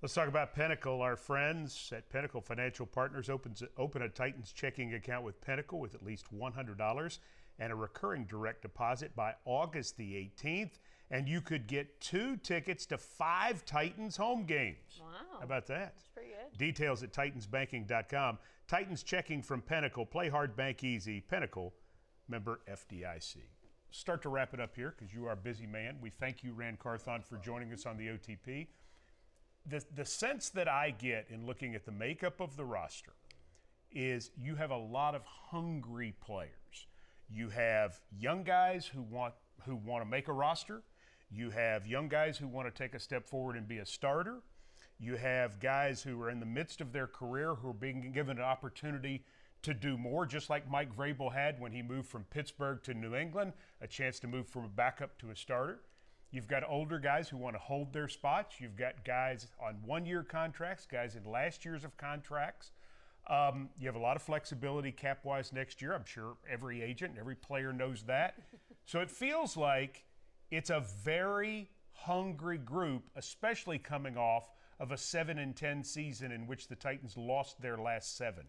Let's 0.00 0.14
talk 0.14 0.28
about 0.28 0.54
Pinnacle. 0.54 1.02
Our 1.02 1.16
friends 1.16 1.92
at 1.94 2.08
Pinnacle 2.08 2.40
Financial 2.40 2.86
Partners 2.86 3.28
opens 3.28 3.64
open 3.76 4.02
a 4.02 4.08
Titans 4.08 4.52
checking 4.52 4.94
account 4.94 5.24
with 5.24 5.40
Pinnacle 5.40 5.80
with 5.80 5.96
at 5.96 6.04
least 6.04 6.26
$100 6.32 7.18
and 7.58 7.72
a 7.72 7.74
recurring 7.74 8.24
direct 8.24 8.62
deposit 8.62 9.16
by 9.16 9.34
August 9.44 9.96
the 9.96 10.12
18th, 10.12 10.78
and 11.10 11.28
you 11.28 11.40
could 11.40 11.66
get 11.66 12.00
two 12.00 12.36
tickets 12.36 12.86
to 12.86 12.96
five 12.96 13.64
Titans 13.64 14.16
home 14.16 14.44
games. 14.44 15.00
Wow. 15.00 15.38
How 15.38 15.44
about 15.44 15.66
that? 15.66 15.94
That's 15.96 16.08
pretty 16.14 16.27
Details 16.56 17.02
at 17.02 17.12
titansbanking.com. 17.12 18.38
Titans 18.66 19.02
checking 19.02 19.42
from 19.42 19.62
Pinnacle. 19.62 20.06
Play 20.06 20.28
hard, 20.28 20.56
bank 20.56 20.84
easy. 20.84 21.20
Pinnacle, 21.20 21.74
member 22.28 22.60
FDIC. 22.70 23.36
Start 23.90 24.22
to 24.22 24.28
wrap 24.28 24.52
it 24.52 24.60
up 24.60 24.74
here 24.76 24.94
because 24.96 25.14
you 25.14 25.26
are 25.26 25.32
a 25.32 25.36
busy 25.36 25.66
man. 25.66 25.96
We 26.00 26.10
thank 26.10 26.44
you, 26.44 26.52
Ran 26.52 26.76
Carthon, 26.76 27.22
for 27.22 27.38
joining 27.38 27.72
us 27.72 27.86
on 27.86 27.96
the 27.96 28.08
OTP. 28.08 28.66
The, 29.66 29.84
the 29.94 30.04
sense 30.04 30.50
that 30.50 30.68
I 30.68 30.90
get 30.90 31.26
in 31.30 31.46
looking 31.46 31.74
at 31.74 31.84
the 31.84 31.92
makeup 31.92 32.40
of 32.40 32.56
the 32.56 32.64
roster 32.64 33.12
is 33.90 34.30
you 34.36 34.56
have 34.56 34.70
a 34.70 34.76
lot 34.76 35.14
of 35.14 35.22
hungry 35.24 36.14
players. 36.20 36.86
You 37.30 37.48
have 37.50 38.00
young 38.18 38.42
guys 38.42 38.86
who 38.86 39.02
want 39.02 39.34
who 39.64 39.76
want 39.76 40.04
to 40.04 40.08
make 40.08 40.28
a 40.28 40.32
roster. 40.32 40.82
You 41.30 41.50
have 41.50 41.86
young 41.86 42.08
guys 42.08 42.38
who 42.38 42.46
want 42.48 42.72
to 42.72 42.82
take 42.82 42.94
a 42.94 43.00
step 43.00 43.26
forward 43.26 43.56
and 43.56 43.66
be 43.66 43.78
a 43.78 43.86
starter. 43.86 44.40
You 44.98 45.16
have 45.16 45.60
guys 45.60 46.02
who 46.02 46.20
are 46.22 46.30
in 46.30 46.40
the 46.40 46.46
midst 46.46 46.80
of 46.80 46.92
their 46.92 47.06
career 47.06 47.54
who 47.54 47.70
are 47.70 47.74
being 47.74 48.10
given 48.12 48.38
an 48.38 48.44
opportunity 48.44 49.24
to 49.62 49.74
do 49.74 49.96
more, 49.96 50.26
just 50.26 50.50
like 50.50 50.70
Mike 50.70 50.94
Vrabel 50.96 51.32
had 51.32 51.60
when 51.60 51.72
he 51.72 51.82
moved 51.82 52.08
from 52.08 52.24
Pittsburgh 52.24 52.82
to 52.84 52.94
New 52.94 53.14
England, 53.14 53.52
a 53.80 53.86
chance 53.86 54.18
to 54.20 54.26
move 54.26 54.48
from 54.48 54.64
a 54.64 54.68
backup 54.68 55.18
to 55.18 55.30
a 55.30 55.36
starter. 55.36 55.80
You've 56.30 56.48
got 56.48 56.62
older 56.68 56.98
guys 56.98 57.28
who 57.28 57.38
want 57.38 57.54
to 57.54 57.60
hold 57.60 57.92
their 57.92 58.08
spots. 58.08 58.60
You've 58.60 58.76
got 58.76 59.04
guys 59.04 59.48
on 59.60 59.76
one 59.84 60.04
year 60.04 60.22
contracts, 60.22 60.86
guys 60.86 61.16
in 61.16 61.24
last 61.30 61.64
years 61.64 61.84
of 61.84 61.96
contracts. 61.96 62.72
Um, 63.28 63.70
you 63.78 63.86
have 63.86 63.96
a 63.96 64.00
lot 64.00 64.16
of 64.16 64.22
flexibility 64.22 64.92
cap 64.92 65.24
wise 65.24 65.52
next 65.52 65.80
year. 65.80 65.94
I'm 65.94 66.04
sure 66.04 66.36
every 66.48 66.82
agent 66.82 67.10
and 67.10 67.18
every 67.18 67.34
player 67.34 67.72
knows 67.72 68.02
that. 68.04 68.36
so 68.84 69.00
it 69.00 69.10
feels 69.10 69.56
like 69.56 70.04
it's 70.50 70.70
a 70.70 70.84
very 71.02 71.70
hungry 71.92 72.58
group, 72.58 73.04
especially 73.16 73.78
coming 73.78 74.16
off 74.16 74.50
of 74.80 74.92
a 74.92 74.96
7 74.96 75.38
and 75.38 75.56
10 75.56 75.84
season 75.84 76.32
in 76.32 76.46
which 76.46 76.68
the 76.68 76.76
Titans 76.76 77.16
lost 77.16 77.60
their 77.60 77.76
last 77.76 78.16
seven. 78.16 78.44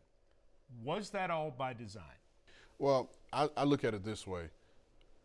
Was 0.83 1.09
that 1.11 1.31
all 1.31 1.51
by 1.51 1.73
design? 1.73 2.03
Well, 2.77 3.09
I, 3.33 3.49
I 3.57 3.63
look 3.63 3.83
at 3.83 3.93
it 3.93 4.03
this 4.03 4.27
way. 4.27 4.49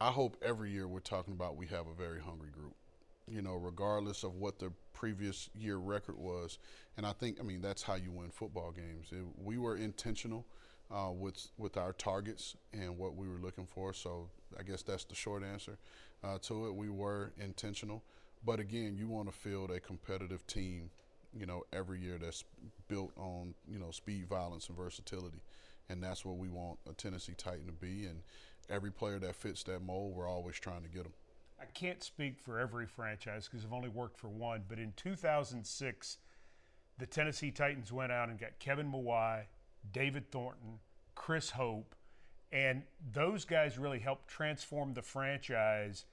I 0.01 0.11
hope 0.11 0.37
every 0.43 0.71
year 0.71 0.88
we're 0.88 1.01
talking 1.01 1.35
about 1.35 1.57
we 1.57 1.67
have 1.67 1.87
a 1.87 1.95
very 1.95 2.21
hungry 2.21 2.51
group, 2.51 2.75
you 3.29 3.43
know, 3.43 3.55
regardless 3.55 4.25
of 4.25 4.35
what 4.37 4.59
the 4.59 4.73
previous 4.93 5.51
year 5.55 5.77
record 5.77 6.19
was. 6.19 6.59
And 6.97 7.07
I 7.07 7.12
think, 7.12 7.38
I 7.38 7.43
mean, 7.43 7.61
that's 7.61 7.83
how 7.83 7.95
you 7.95 8.11
win 8.11 8.31
football 8.31 8.73
games. 8.73 9.09
It, 9.12 9.25
we 9.43 9.59
were 9.59 9.77
intentional 9.77 10.47
uh, 10.90 11.11
with 11.11 11.49
with 11.59 11.77
our 11.77 11.93
targets 11.93 12.57
and 12.73 12.97
what 12.99 13.14
we 13.17 13.29
were 13.29 13.38
looking 13.38 13.67
for. 13.67 13.93
So 13.93 14.29
I 14.59 14.62
guess 14.62 14.83
that's 14.83 15.05
the 15.05 15.14
short 15.14 15.43
answer 15.43 15.79
uh, 16.23 16.38
to 16.43 16.67
it. 16.67 16.75
We 16.75 16.88
were 16.88 17.33
intentional, 17.38 18.03
but 18.44 18.61
again, 18.61 18.96
you 18.96 19.09
want 19.09 19.26
to 19.26 19.33
field 19.33 19.70
a 19.70 19.80
competitive 19.80 20.46
team, 20.46 20.90
you 21.37 21.46
know, 21.46 21.64
every 21.72 22.00
year 22.00 22.18
that's 22.18 22.44
built 22.88 23.12
on 23.16 23.54
you 23.68 23.78
know 23.78 23.90
speed, 23.90 24.26
violence, 24.28 24.68
and 24.68 24.76
versatility, 24.76 25.42
and 25.88 26.02
that's 26.02 26.24
what 26.24 26.37
we 26.37 26.48
want 26.48 26.78
a 26.88 26.92
Tennessee 26.92 27.35
Titan 27.37 27.66
to 27.66 27.72
be. 27.72 28.07
And 28.07 28.20
every 28.68 28.90
player 28.90 29.18
that 29.18 29.35
fits 29.35 29.62
that 29.64 29.80
mold, 29.80 30.14
we're 30.14 30.28
always 30.28 30.57
trying 30.57 30.83
to 30.83 30.88
get 30.88 31.04
them. 31.04 31.12
I 31.61 31.66
can't 31.66 32.02
speak 32.02 32.38
for 32.38 32.59
every 32.59 32.87
franchise 32.87 33.48
because 33.48 33.64
I've 33.64 33.72
only 33.72 33.88
worked 33.88 34.18
for 34.18 34.28
one, 34.28 34.64
but 34.68 34.78
in 34.78 34.92
2006, 34.96 36.18
the 36.98 37.07
Tennessee 37.07 37.50
Titans 37.50 37.92
went 37.92 38.12
out 38.12 38.28
and 38.28 38.38
got 38.38 38.59
Kevin 38.59 38.90
Mawae, 38.90 39.42
David 39.92 40.30
Thornton, 40.30 40.78
Chris 41.14 41.50
Hope, 41.50 41.94
and 42.52 42.83
those 43.12 43.44
guys 43.44 43.78
really 43.78 43.98
helped 43.98 44.28
transform 44.28 44.94
the 44.94 45.02
franchise 45.02 46.04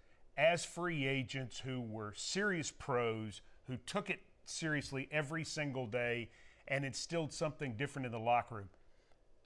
as 0.42 0.66
free 0.66 1.06
agents 1.06 1.60
who 1.60 1.80
were 1.80 2.14
serious 2.16 2.72
pros 2.72 3.42
who 3.68 3.78
took 3.86 4.10
it 4.10 4.22
seriously 4.44 5.08
every 5.12 5.44
single 5.44 5.86
day 5.86 6.30
and 6.68 6.84
instilled 6.84 7.32
something 7.32 7.76
different 7.78 8.08
in 8.08 8.12
the 8.12 8.20
locker 8.20 8.56
room. 8.56 8.70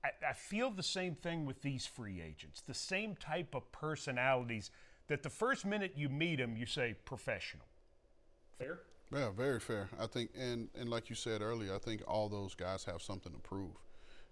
I, 0.05 0.29
I, 0.29 0.34
feel 0.34 0.71
the 0.71 0.84
same 0.84 1.15
thing 1.15 1.45
with 1.45 1.62
these 1.62 1.86
free 1.86 2.21
agents, 2.21 2.62
the 2.62 2.73
same 2.73 3.15
type 3.15 3.55
of 3.55 3.69
personalities 3.73 4.71
that 5.08 5.21
the 5.21 5.29
first 5.29 5.65
minute 5.65 5.93
you 5.97 6.08
meet 6.08 6.38
them, 6.38 6.55
you 6.55 6.65
say 6.65 6.95
professional. 7.03 7.65
Fair? 8.58 8.79
Yeah, 9.12 9.31
very 9.31 9.60
fair. 9.60 9.89
I 9.99 10.08
think, 10.08 10.29
and, 10.39 10.69
and 10.79 10.89
like 10.89 11.10
you 11.10 11.15
said 11.15 11.41
earlier, 11.41 11.75
I 11.75 11.79
think 11.79 12.03
all 12.08 12.29
those 12.29 12.55
guys 12.55 12.86
have 12.86 13.01
something 13.01 13.34
to 13.34 13.39
prove. 13.39 13.71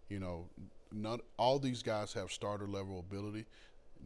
You 0.07 0.19
know, 0.19 0.47
not 0.93 1.19
all 1.37 1.59
these 1.59 1.83
guys 1.83 2.13
have 2.13 2.31
starter 2.31 2.67
level 2.67 2.99
ability. 2.99 3.45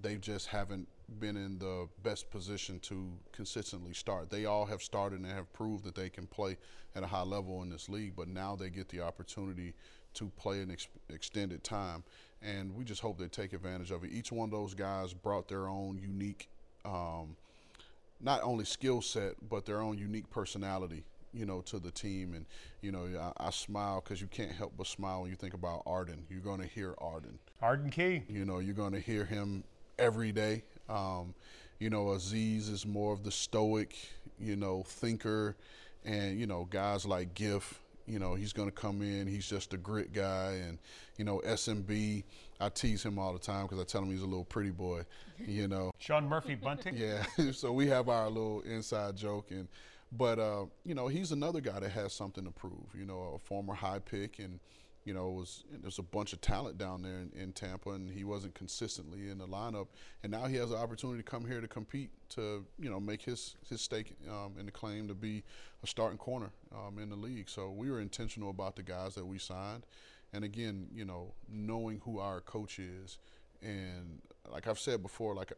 They 0.01 0.15
just 0.15 0.47
haven't 0.47 0.87
been 1.19 1.37
in 1.37 1.57
the 1.57 1.87
best 2.03 2.29
position 2.29 2.79
to 2.81 3.09
consistently 3.31 3.93
start. 3.93 4.29
They 4.29 4.45
all 4.45 4.65
have 4.65 4.81
started 4.81 5.19
and 5.19 5.27
have 5.27 5.51
proved 5.53 5.83
that 5.85 5.95
they 5.95 6.09
can 6.09 6.27
play 6.27 6.57
at 6.95 7.03
a 7.03 7.07
high 7.07 7.23
level 7.23 7.61
in 7.63 7.69
this 7.69 7.89
league, 7.89 8.13
but 8.15 8.27
now 8.27 8.55
they 8.55 8.69
get 8.69 8.89
the 8.89 9.01
opportunity 9.01 9.73
to 10.15 10.31
play 10.37 10.61
an 10.61 10.71
ex- 10.71 10.87
extended 11.09 11.63
time. 11.63 12.03
And 12.41 12.75
we 12.75 12.83
just 12.83 13.01
hope 13.01 13.17
they 13.17 13.27
take 13.27 13.53
advantage 13.53 13.91
of 13.91 14.03
it. 14.03 14.11
Each 14.11 14.31
one 14.31 14.49
of 14.49 14.51
those 14.51 14.73
guys 14.73 15.13
brought 15.13 15.47
their 15.47 15.67
own 15.67 15.97
unique, 15.97 16.49
um, 16.85 17.35
not 18.19 18.41
only 18.43 18.65
skill 18.65 19.01
set, 19.01 19.35
but 19.49 19.65
their 19.65 19.81
own 19.81 19.97
unique 19.97 20.29
personality 20.29 21.03
you 21.33 21.45
know, 21.45 21.61
to 21.61 21.79
the 21.79 21.91
team. 21.91 22.33
And, 22.33 22.45
you 22.81 22.91
know, 22.91 23.07
I, 23.37 23.47
I 23.47 23.49
smile 23.51 24.01
because 24.03 24.21
you 24.21 24.27
can't 24.27 24.51
help 24.51 24.73
but 24.77 24.87
smile 24.87 25.21
when 25.21 25.29
you 25.29 25.35
think 25.35 25.53
about 25.53 25.83
Arden. 25.85 26.25
You're 26.29 26.39
going 26.39 26.61
to 26.61 26.67
hear 26.67 26.95
Arden. 26.97 27.37
Arden 27.61 27.89
Key. 27.89 28.23
You 28.27 28.45
know, 28.45 28.59
you're 28.59 28.73
going 28.73 28.93
to 28.93 28.99
hear 28.99 29.25
him 29.25 29.63
every 29.99 30.31
day. 30.31 30.63
Um, 30.89 31.33
you 31.79 31.89
know, 31.89 32.11
Aziz 32.11 32.69
is 32.69 32.85
more 32.85 33.13
of 33.13 33.23
the 33.23 33.31
stoic, 33.31 33.95
you 34.39 34.55
know, 34.55 34.83
thinker. 34.83 35.55
And, 36.05 36.39
you 36.39 36.47
know, 36.47 36.65
guys 36.69 37.05
like 37.05 37.33
Giff, 37.33 37.81
you 38.07 38.19
know, 38.19 38.33
he's 38.33 38.53
going 38.53 38.69
to 38.69 38.75
come 38.75 39.01
in. 39.01 39.27
He's 39.27 39.47
just 39.47 39.73
a 39.73 39.77
grit 39.77 40.13
guy. 40.13 40.59
And, 40.67 40.79
you 41.17 41.25
know, 41.25 41.41
SMB, 41.45 42.23
I 42.59 42.69
tease 42.69 43.03
him 43.03 43.19
all 43.19 43.33
the 43.33 43.39
time 43.39 43.63
because 43.63 43.79
I 43.79 43.83
tell 43.83 44.01
him 44.01 44.11
he's 44.11 44.21
a 44.21 44.25
little 44.25 44.45
pretty 44.45 44.71
boy, 44.71 45.03
you 45.37 45.67
know. 45.67 45.91
Sean 45.99 46.27
Murphy 46.27 46.55
Bunting? 46.55 46.95
yeah. 46.97 47.23
so 47.51 47.71
we 47.71 47.87
have 47.87 48.09
our 48.09 48.29
little 48.29 48.61
inside 48.61 49.15
joke. 49.17 49.51
And, 49.51 49.67
but 50.11 50.39
uh, 50.39 50.65
you 50.85 50.95
know, 50.95 51.07
he's 51.07 51.31
another 51.31 51.59
guy 51.59 51.79
that 51.79 51.91
has 51.91 52.13
something 52.13 52.45
to 52.45 52.51
prove. 52.51 52.95
You 52.97 53.05
know, 53.05 53.33
a 53.35 53.39
former 53.39 53.73
high 53.73 53.99
pick, 53.99 54.39
and 54.39 54.59
you 55.07 55.13
know, 55.13 55.29
was 55.29 55.63
there's 55.81 55.99
a 55.99 56.03
bunch 56.03 56.33
of 56.33 56.41
talent 56.41 56.77
down 56.77 57.01
there 57.01 57.19
in, 57.19 57.31
in, 57.33 57.53
Tampa, 57.53 57.91
and 57.91 58.09
he 58.09 58.25
wasn't 58.25 58.53
consistently 58.53 59.29
in 59.29 59.37
the 59.37 59.47
lineup. 59.47 59.87
And 60.21 60.33
now 60.33 60.47
he 60.47 60.57
has 60.57 60.71
an 60.71 60.77
opportunity 60.77 61.23
to 61.23 61.23
come 61.23 61.47
here 61.47 61.61
to 61.61 61.67
compete 61.67 62.09
to 62.31 62.65
you 62.77 62.89
know 62.89 62.99
make 62.99 63.21
his 63.21 63.55
his 63.69 63.79
stake 63.79 64.17
um, 64.29 64.55
in 64.59 64.65
the 64.65 64.71
claim 64.71 65.07
to 65.07 65.13
be 65.13 65.43
a 65.81 65.87
starting 65.87 66.17
corner 66.17 66.49
um, 66.75 66.99
in 66.99 67.09
the 67.09 67.15
league. 67.15 67.47
So 67.47 67.71
we 67.71 67.89
were 67.89 68.01
intentional 68.01 68.49
about 68.49 68.75
the 68.75 68.83
guys 68.83 69.15
that 69.15 69.25
we 69.25 69.39
signed, 69.39 69.85
and 70.33 70.43
again, 70.43 70.87
you 70.93 71.05
know, 71.05 71.33
knowing 71.49 72.01
who 72.03 72.19
our 72.19 72.41
coach 72.41 72.77
is, 72.77 73.17
and 73.61 74.21
like 74.51 74.67
I've 74.67 74.79
said 74.79 75.01
before, 75.01 75.33
like 75.35 75.53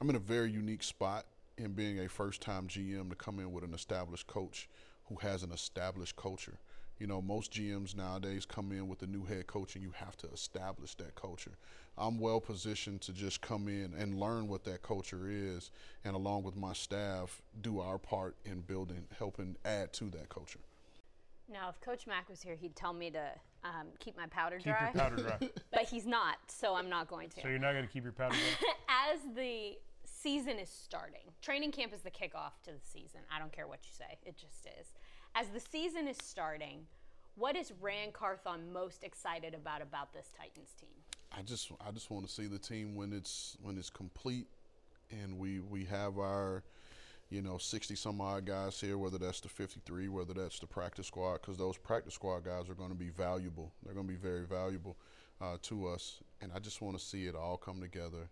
I'm 0.00 0.10
in 0.10 0.16
a 0.16 0.20
very 0.20 0.50
unique 0.50 0.82
spot 0.82 1.24
in 1.56 1.72
being 1.72 2.00
a 2.00 2.08
first 2.08 2.40
time 2.40 2.66
GM 2.66 3.10
to 3.10 3.16
come 3.16 3.38
in 3.38 3.52
with 3.52 3.62
an 3.62 3.74
established 3.74 4.26
coach 4.26 4.68
who 5.04 5.16
has 5.16 5.44
an 5.44 5.52
established 5.52 6.16
culture. 6.16 6.58
You 6.98 7.06
know, 7.06 7.22
most 7.22 7.52
GMs 7.52 7.96
nowadays 7.96 8.44
come 8.44 8.72
in 8.72 8.88
with 8.88 9.02
a 9.02 9.06
new 9.06 9.24
head 9.24 9.46
coach 9.46 9.74
and 9.76 9.84
you 9.84 9.92
have 9.94 10.16
to 10.18 10.26
establish 10.28 10.94
that 10.96 11.14
culture. 11.14 11.52
I'm 11.96 12.18
well 12.18 12.40
positioned 12.40 13.00
to 13.02 13.12
just 13.12 13.40
come 13.40 13.68
in 13.68 13.94
and 13.96 14.18
learn 14.18 14.48
what 14.48 14.64
that 14.64 14.82
culture 14.82 15.28
is 15.28 15.70
and 16.04 16.14
along 16.14 16.42
with 16.42 16.56
my 16.56 16.72
staff 16.72 17.40
do 17.60 17.80
our 17.80 17.98
part 17.98 18.36
in 18.44 18.60
building 18.60 19.04
helping 19.18 19.56
add 19.64 19.92
to 19.94 20.04
that 20.10 20.28
culture. 20.28 20.60
Now, 21.50 21.68
if 21.70 21.80
Coach 21.80 22.06
Mack 22.06 22.28
was 22.28 22.42
here, 22.42 22.54
he'd 22.54 22.76
tell 22.76 22.92
me 22.92 23.10
to 23.10 23.24
um, 23.64 23.86
keep 23.98 24.16
my 24.16 24.26
powder 24.26 24.56
keep 24.56 24.66
dry. 24.66 24.86
Keep 24.86 24.94
your 24.94 25.02
powder 25.02 25.16
dry. 25.38 25.50
but 25.72 25.82
he's 25.82 26.06
not, 26.06 26.36
so 26.46 26.74
I'm 26.74 26.90
not 26.90 27.08
going 27.08 27.30
to. 27.30 27.40
So 27.40 27.48
you're 27.48 27.58
not 27.58 27.72
going 27.72 27.86
to 27.86 27.92
keep 27.92 28.04
your 28.04 28.12
powder 28.12 28.34
dry? 28.34 28.72
As 29.12 29.20
the 29.34 29.78
season 30.04 30.58
is 30.58 30.68
starting. 30.68 31.32
Training 31.42 31.72
camp 31.72 31.94
is 31.94 32.02
the 32.02 32.10
kickoff 32.10 32.60
to 32.64 32.72
the 32.72 32.80
season. 32.82 33.20
I 33.34 33.38
don't 33.38 33.52
care 33.52 33.66
what 33.66 33.80
you 33.84 33.90
say, 33.92 34.18
it 34.24 34.36
just 34.36 34.66
is. 34.66 34.88
As 35.34 35.48
the 35.48 35.60
season 35.60 36.08
is 36.08 36.16
starting, 36.22 36.86
what 37.36 37.56
is 37.56 37.72
Ran 37.80 38.12
Carthon 38.12 38.72
most 38.72 39.04
excited 39.04 39.54
about 39.54 39.82
about 39.82 40.12
this 40.12 40.30
Titans 40.36 40.74
team? 40.80 40.90
I 41.36 41.42
just 41.42 41.70
I 41.86 41.90
just 41.90 42.10
want 42.10 42.26
to 42.26 42.32
see 42.32 42.46
the 42.46 42.58
team 42.58 42.94
when 42.94 43.12
it's 43.12 43.56
when 43.62 43.78
it's 43.78 43.90
complete 43.90 44.46
and 45.10 45.38
we 45.38 45.60
we 45.60 45.84
have 45.84 46.18
our 46.18 46.62
you 47.30 47.42
know 47.42 47.58
60 47.58 47.94
some 47.94 48.20
odd 48.20 48.46
guys 48.46 48.80
here 48.80 48.96
whether 48.96 49.18
that's 49.18 49.40
the 49.40 49.48
53 49.48 50.08
whether 50.08 50.32
that's 50.32 50.58
the 50.58 50.66
practice 50.66 51.06
squad 51.06 51.34
because 51.34 51.58
those 51.58 51.76
practice 51.76 52.14
squad 52.14 52.44
guys 52.44 52.68
are 52.68 52.74
going 52.74 52.90
to 52.90 52.96
be 52.96 53.10
valuable 53.10 53.72
they're 53.84 53.94
going 53.94 54.06
to 54.06 54.12
be 54.12 54.18
very 54.18 54.46
valuable 54.46 54.96
uh, 55.40 55.56
to 55.62 55.86
us 55.86 56.20
and 56.40 56.50
i 56.54 56.58
just 56.58 56.80
want 56.80 56.98
to 56.98 57.04
see 57.04 57.26
it 57.26 57.34
all 57.34 57.56
come 57.56 57.80
together 57.80 58.28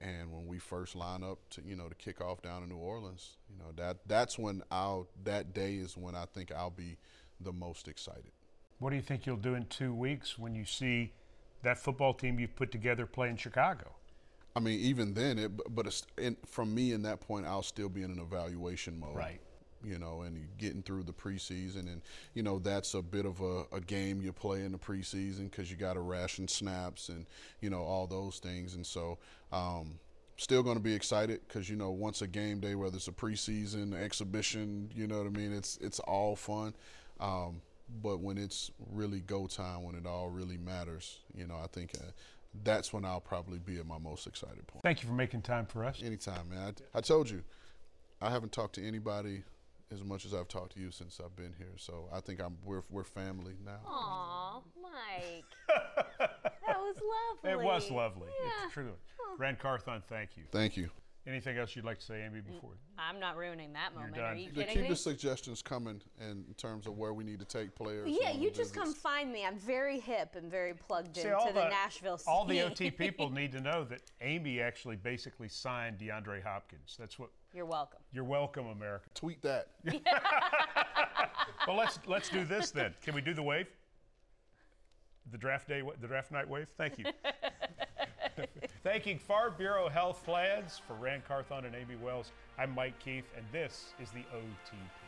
and 0.00 0.32
when 0.32 0.46
we 0.46 0.58
first 0.58 0.96
line 0.96 1.22
up 1.22 1.38
to 1.50 1.62
you 1.64 1.76
know 1.76 1.88
to 1.88 1.94
kick 1.94 2.20
off 2.20 2.42
down 2.42 2.62
in 2.62 2.68
New 2.68 2.76
Orleans, 2.76 3.36
you 3.48 3.56
know 3.58 3.72
that 3.76 3.98
that's 4.06 4.38
when 4.38 4.62
I'll 4.70 5.08
that 5.24 5.52
day 5.54 5.74
is 5.74 5.96
when 5.96 6.14
I 6.14 6.24
think 6.26 6.52
I'll 6.52 6.70
be 6.70 6.96
the 7.40 7.52
most 7.52 7.88
excited. 7.88 8.32
What 8.78 8.90
do 8.90 8.96
you 8.96 9.02
think 9.02 9.26
you'll 9.26 9.36
do 9.36 9.54
in 9.54 9.66
two 9.66 9.94
weeks 9.94 10.38
when 10.38 10.54
you 10.54 10.64
see 10.64 11.12
that 11.62 11.78
football 11.78 12.14
team 12.14 12.38
you've 12.38 12.56
put 12.56 12.72
together 12.72 13.04
play 13.04 13.28
in 13.28 13.36
Chicago? 13.36 13.94
I 14.56 14.60
mean, 14.60 14.80
even 14.80 15.14
then, 15.14 15.38
it 15.38 15.74
but 15.74 15.86
it's, 15.86 16.06
in, 16.18 16.36
from 16.46 16.74
me 16.74 16.92
in 16.92 17.02
that 17.02 17.20
point, 17.20 17.46
I'll 17.46 17.62
still 17.62 17.88
be 17.88 18.02
in 18.02 18.10
an 18.10 18.18
evaluation 18.18 18.98
mode. 18.98 19.16
Right 19.16 19.40
you 19.84 19.98
know, 19.98 20.22
and 20.22 20.48
getting 20.58 20.82
through 20.82 21.04
the 21.04 21.12
preseason. 21.12 21.90
And, 21.92 22.02
you 22.34 22.42
know, 22.42 22.58
that's 22.58 22.94
a 22.94 23.02
bit 23.02 23.26
of 23.26 23.40
a, 23.40 23.64
a 23.72 23.80
game 23.80 24.20
you 24.20 24.32
play 24.32 24.64
in 24.64 24.72
the 24.72 24.78
preseason 24.78 25.50
because 25.50 25.70
you 25.70 25.76
got 25.76 25.94
to 25.94 26.00
ration 26.00 26.48
snaps 26.48 27.08
and, 27.08 27.26
you 27.60 27.70
know, 27.70 27.82
all 27.82 28.06
those 28.06 28.38
things. 28.38 28.74
And 28.74 28.86
so, 28.86 29.18
um, 29.52 29.98
still 30.36 30.62
going 30.62 30.76
to 30.76 30.82
be 30.82 30.94
excited 30.94 31.40
because, 31.46 31.68
you 31.68 31.76
know, 31.76 31.90
once 31.90 32.22
a 32.22 32.26
game 32.26 32.60
day, 32.60 32.74
whether 32.74 32.96
it's 32.96 33.08
a 33.08 33.12
preseason, 33.12 33.94
exhibition, 33.94 34.90
you 34.94 35.06
know 35.06 35.18
what 35.18 35.26
I 35.26 35.30
mean, 35.30 35.52
it's, 35.52 35.76
it's 35.78 36.00
all 36.00 36.36
fun. 36.36 36.74
Um, 37.20 37.60
but 38.02 38.20
when 38.20 38.38
it's 38.38 38.70
really 38.90 39.20
go 39.20 39.46
time, 39.46 39.82
when 39.82 39.94
it 39.94 40.06
all 40.06 40.28
really 40.28 40.56
matters, 40.56 41.18
you 41.34 41.46
know, 41.46 41.56
I 41.62 41.66
think 41.66 41.92
uh, 41.94 42.10
that's 42.64 42.92
when 42.92 43.04
I'll 43.04 43.20
probably 43.20 43.58
be 43.58 43.78
at 43.78 43.86
my 43.86 43.98
most 43.98 44.26
excited 44.26 44.66
point. 44.66 44.82
Thank 44.82 45.02
you 45.02 45.08
for 45.08 45.14
making 45.14 45.42
time 45.42 45.66
for 45.66 45.84
us. 45.84 46.02
Anytime, 46.02 46.48
man. 46.50 46.74
I, 46.94 46.98
I 46.98 47.00
told 47.00 47.28
you, 47.28 47.42
I 48.22 48.30
haven't 48.30 48.52
talked 48.52 48.74
to 48.76 48.86
anybody 48.86 49.44
as 49.92 50.04
much 50.04 50.24
as 50.24 50.34
I've 50.34 50.48
talked 50.48 50.74
to 50.74 50.80
you 50.80 50.90
since 50.90 51.20
I've 51.24 51.34
been 51.36 51.54
here. 51.58 51.74
So 51.76 52.08
I 52.12 52.20
think 52.20 52.40
I'm 52.40 52.56
we're 52.64 52.82
we're 52.90 53.04
family 53.04 53.54
now. 53.64 53.80
Aw, 53.86 54.60
Mike. 54.82 55.44
that 56.18 56.78
was 56.78 56.96
lovely. 57.44 57.50
It 57.50 57.58
was 57.64 57.90
lovely. 57.90 58.28
Yeah. 58.42 58.50
It's 58.64 58.74
true. 58.74 58.92
Ran 59.38 59.56
Carthon, 59.56 60.02
thank 60.08 60.36
you. 60.36 60.44
Thank 60.52 60.76
you. 60.76 60.90
Anything 61.26 61.58
else 61.58 61.76
you'd 61.76 61.84
like 61.84 61.98
to 61.98 62.04
say, 62.04 62.22
Amie, 62.24 62.40
mm, 62.40 62.46
before? 62.46 62.70
I'm 62.98 63.20
not 63.20 63.36
ruining 63.36 63.74
that 63.74 63.94
moment. 63.94 64.16
Are 64.16 64.30
done. 64.30 64.38
you 64.38 64.48
To 64.48 64.54
kidding 64.54 64.72
keep 64.74 64.82
me? 64.84 64.88
the 64.88 64.96
suggestions 64.96 65.60
coming 65.60 66.00
in 66.18 66.44
terms 66.56 66.86
of 66.86 66.96
where 66.96 67.12
we 67.12 67.24
need 67.24 67.38
to 67.40 67.44
take 67.44 67.74
players. 67.74 68.08
Yeah, 68.10 68.32
you 68.32 68.48
just 68.48 68.72
visits. 68.74 68.78
come 68.78 68.94
find 68.94 69.30
me. 69.30 69.44
I'm 69.44 69.58
very 69.58 70.00
hip 70.00 70.34
and 70.34 70.50
very 70.50 70.72
plugged 70.72 71.16
See, 71.16 71.22
into 71.22 71.36
all 71.36 71.52
the, 71.52 71.68
Nashville 71.68 72.16
scene. 72.16 72.32
all 72.32 72.46
the 72.46 72.62
OT 72.62 72.90
people 72.90 73.28
need 73.40 73.52
to 73.52 73.60
know 73.60 73.84
that 73.84 74.00
Amie 74.22 74.60
actually 74.62 74.96
basically 74.96 75.48
signed 75.48 75.98
DeAndre 75.98 76.42
Hopkins. 76.42 76.96
That's 76.98 77.18
what. 77.18 77.30
You're 77.52 77.66
welcome. 77.66 78.00
You're 78.12 78.24
welcome, 78.24 78.66
America. 78.68 79.08
Tweet 79.14 79.42
that. 79.42 79.68
Well, 81.66 81.76
let's 81.76 81.98
let's 82.06 82.28
do 82.28 82.44
this 82.44 82.70
then. 82.70 82.94
Can 83.02 83.14
we 83.14 83.20
do 83.20 83.34
the 83.34 83.42
wave? 83.42 83.66
The 85.30 85.38
draft 85.38 85.68
day, 85.68 85.82
the 86.00 86.06
draft 86.06 86.32
night 86.32 86.48
wave. 86.48 86.68
Thank 86.76 86.98
you. 86.98 87.04
Thanking 88.82 89.18
Farm 89.18 89.54
Bureau 89.58 89.88
Health 89.88 90.24
Plans 90.24 90.80
for 90.86 90.94
Ran 90.94 91.22
Carthon 91.26 91.66
and 91.66 91.74
Amie 91.74 91.96
Wells. 92.02 92.32
I'm 92.58 92.74
Mike 92.74 92.98
Keith, 92.98 93.26
and 93.36 93.44
this 93.52 93.92
is 94.00 94.10
the 94.10 94.24
OTP. 94.34 94.99